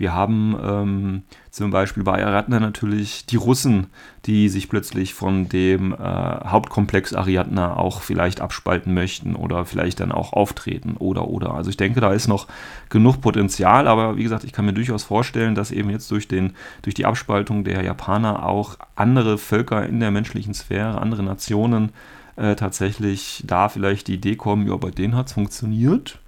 [0.00, 3.88] Wir haben ähm, zum Beispiel bei Ariadne natürlich die Russen,
[4.24, 10.10] die sich plötzlich von dem äh, Hauptkomplex Ariadne auch vielleicht abspalten möchten oder vielleicht dann
[10.10, 11.52] auch auftreten oder oder.
[11.52, 12.48] Also ich denke, da ist noch
[12.88, 16.54] genug Potenzial, aber wie gesagt, ich kann mir durchaus vorstellen, dass eben jetzt durch, den,
[16.80, 21.92] durch die Abspaltung der Japaner auch andere Völker in der menschlichen Sphäre, andere Nationen
[22.36, 26.20] äh, tatsächlich da vielleicht die Idee kommen, ja, bei denen hat es funktioniert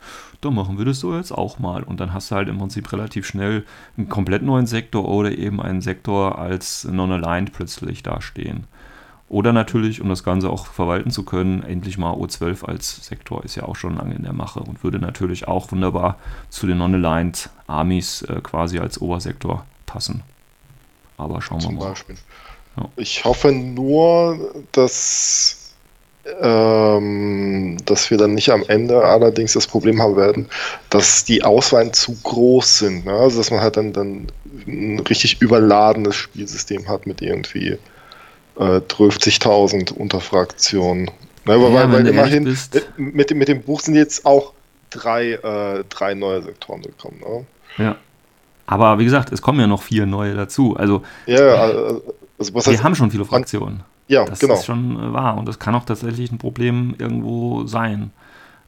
[0.43, 1.83] dann machen wir das so jetzt auch mal.
[1.83, 3.65] Und dann hast du halt im Prinzip relativ schnell
[3.97, 8.67] einen komplett neuen Sektor oder eben einen Sektor als non-aligned plötzlich dastehen.
[9.29, 13.55] Oder natürlich, um das Ganze auch verwalten zu können, endlich mal O12 als Sektor ist
[13.55, 16.19] ja auch schon lange in der Mache und würde natürlich auch wunderbar
[16.51, 20.23] zu den Non-Aligned Armies äh, quasi als Obersektor passen.
[21.17, 21.89] Aber schauen Zum wir mal.
[21.91, 22.17] Beispiel.
[22.77, 22.89] Ja.
[22.97, 25.62] Ich hoffe nur, dass
[26.41, 30.49] ähm, dass wir dann nicht am Ende allerdings das Problem haben werden,
[30.91, 33.07] dass die Auswahlen zu groß sind.
[33.07, 33.13] Ne?
[33.13, 34.27] Also dass man halt dann, dann
[34.67, 37.79] ein richtig überladenes Spielsystem hat mit irgendwie
[38.57, 41.07] äh, 12.000 Unterfraktionen.
[41.45, 41.57] Ne?
[41.57, 42.57] Ja, weil, weil immerhin
[42.97, 44.53] mit, mit dem Buch sind jetzt auch
[44.91, 47.21] drei, äh, drei neue Sektoren gekommen.
[47.21, 47.85] Ne?
[47.85, 47.97] Ja.
[48.67, 50.77] Aber wie gesagt, es kommen ja noch vier neue dazu.
[50.77, 52.03] Also, ja, also
[52.39, 53.83] wir heißt, haben schon viele Fraktionen.
[54.09, 54.55] Ja, das genau.
[54.55, 58.11] ist schon äh, wahr und das kann auch tatsächlich ein Problem irgendwo sein.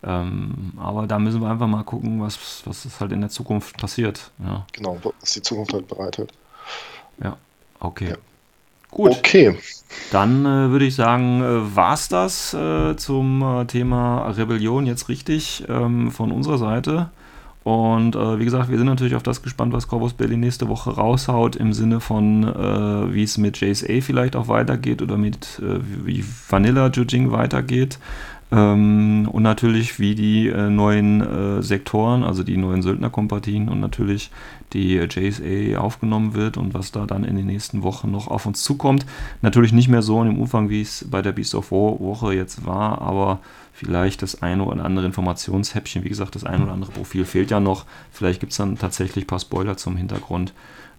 [0.02, 4.30] Ähm, aber da müssen wir einfach mal gucken, was, was halt in der Zukunft passiert.
[4.44, 4.66] Ja.
[4.72, 6.32] Genau, was die Zukunft halt bereitet.
[7.22, 7.36] Ja,
[7.80, 8.10] okay.
[8.10, 8.16] Ja.
[8.90, 9.10] Gut.
[9.10, 9.58] Okay.
[10.12, 15.08] Dann äh, würde ich sagen, äh, war es das äh, zum äh, Thema Rebellion jetzt
[15.08, 17.10] richtig ähm, von unserer Seite.
[17.64, 20.90] Und äh, wie gesagt, wir sind natürlich auf das gespannt, was Corvus Belli nächste Woche
[20.90, 25.80] raushaut, im Sinne von, äh, wie es mit JSA vielleicht auch weitergeht oder mit äh,
[26.04, 27.98] wie Vanilla Judging weitergeht.
[28.54, 34.30] Ähm, und natürlich, wie die äh, neuen äh, Sektoren, also die neuen Söldnerkompatien und natürlich
[34.72, 38.62] die JSA aufgenommen wird und was da dann in den nächsten Wochen noch auf uns
[38.62, 39.06] zukommt.
[39.42, 42.32] Natürlich nicht mehr so in dem Umfang, wie es bei der Beast of War Woche
[42.34, 43.40] jetzt war, aber
[43.72, 46.04] vielleicht das eine oder andere Informationshäppchen.
[46.04, 47.86] Wie gesagt, das eine oder andere Profil fehlt ja noch.
[48.12, 50.52] Vielleicht gibt es dann tatsächlich ein paar Spoiler zum Hintergrund.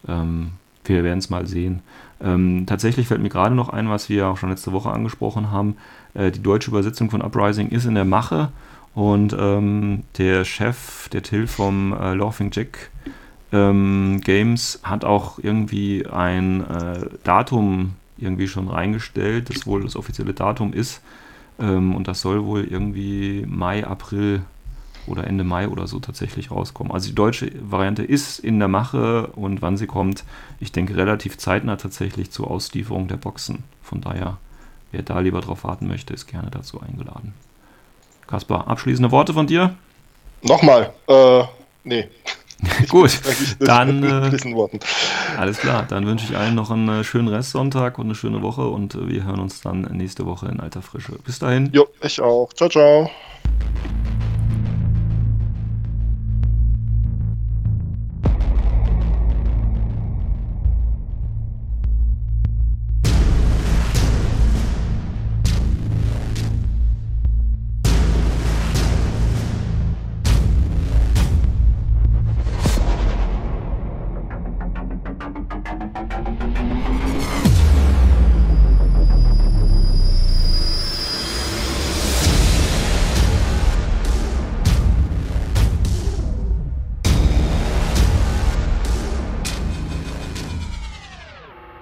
[0.10, 0.52] Ähm,
[0.84, 1.82] wir werden es mal sehen.
[2.22, 5.78] Ähm, tatsächlich fällt mir gerade noch ein, was wir auch schon letzte Woche angesprochen haben.
[6.16, 8.50] Äh, die deutsche Übersetzung von Uprising ist in der Mache
[8.96, 12.90] Und ähm, der Chef, der Till vom äh, Laughing Jack
[13.52, 20.34] ähm, Games, hat auch irgendwie ein äh, Datum irgendwie schon reingestellt, das wohl das offizielle
[20.34, 21.02] Datum ist.
[21.60, 24.44] Ähm, und das soll wohl irgendwie Mai, April
[25.08, 26.94] oder Ende Mai oder so tatsächlich rauskommen.
[26.94, 30.24] Also die deutsche Variante ist in der Mache und wann sie kommt,
[30.62, 33.66] ich denke relativ zeitnah tatsächlich zur Auslieferung der Boxen.
[33.84, 34.38] Von daher,
[34.96, 37.34] wer da lieber drauf warten möchte, ist gerne dazu eingeladen.
[38.28, 39.76] Kaspar, abschließende Worte von dir?
[40.42, 41.44] Nochmal, äh,
[41.84, 42.08] nee.
[42.90, 43.20] Gut,
[43.60, 44.32] dann äh,
[45.38, 45.86] alles klar.
[45.90, 49.10] Dann wünsche ich allen noch einen äh, schönen Restsonntag und eine schöne Woche und äh,
[49.10, 51.20] wir hören uns dann nächste Woche in alter Frische.
[51.26, 51.70] Bis dahin.
[51.74, 52.54] Jo, ich auch.
[52.54, 53.12] Ciao, ciao.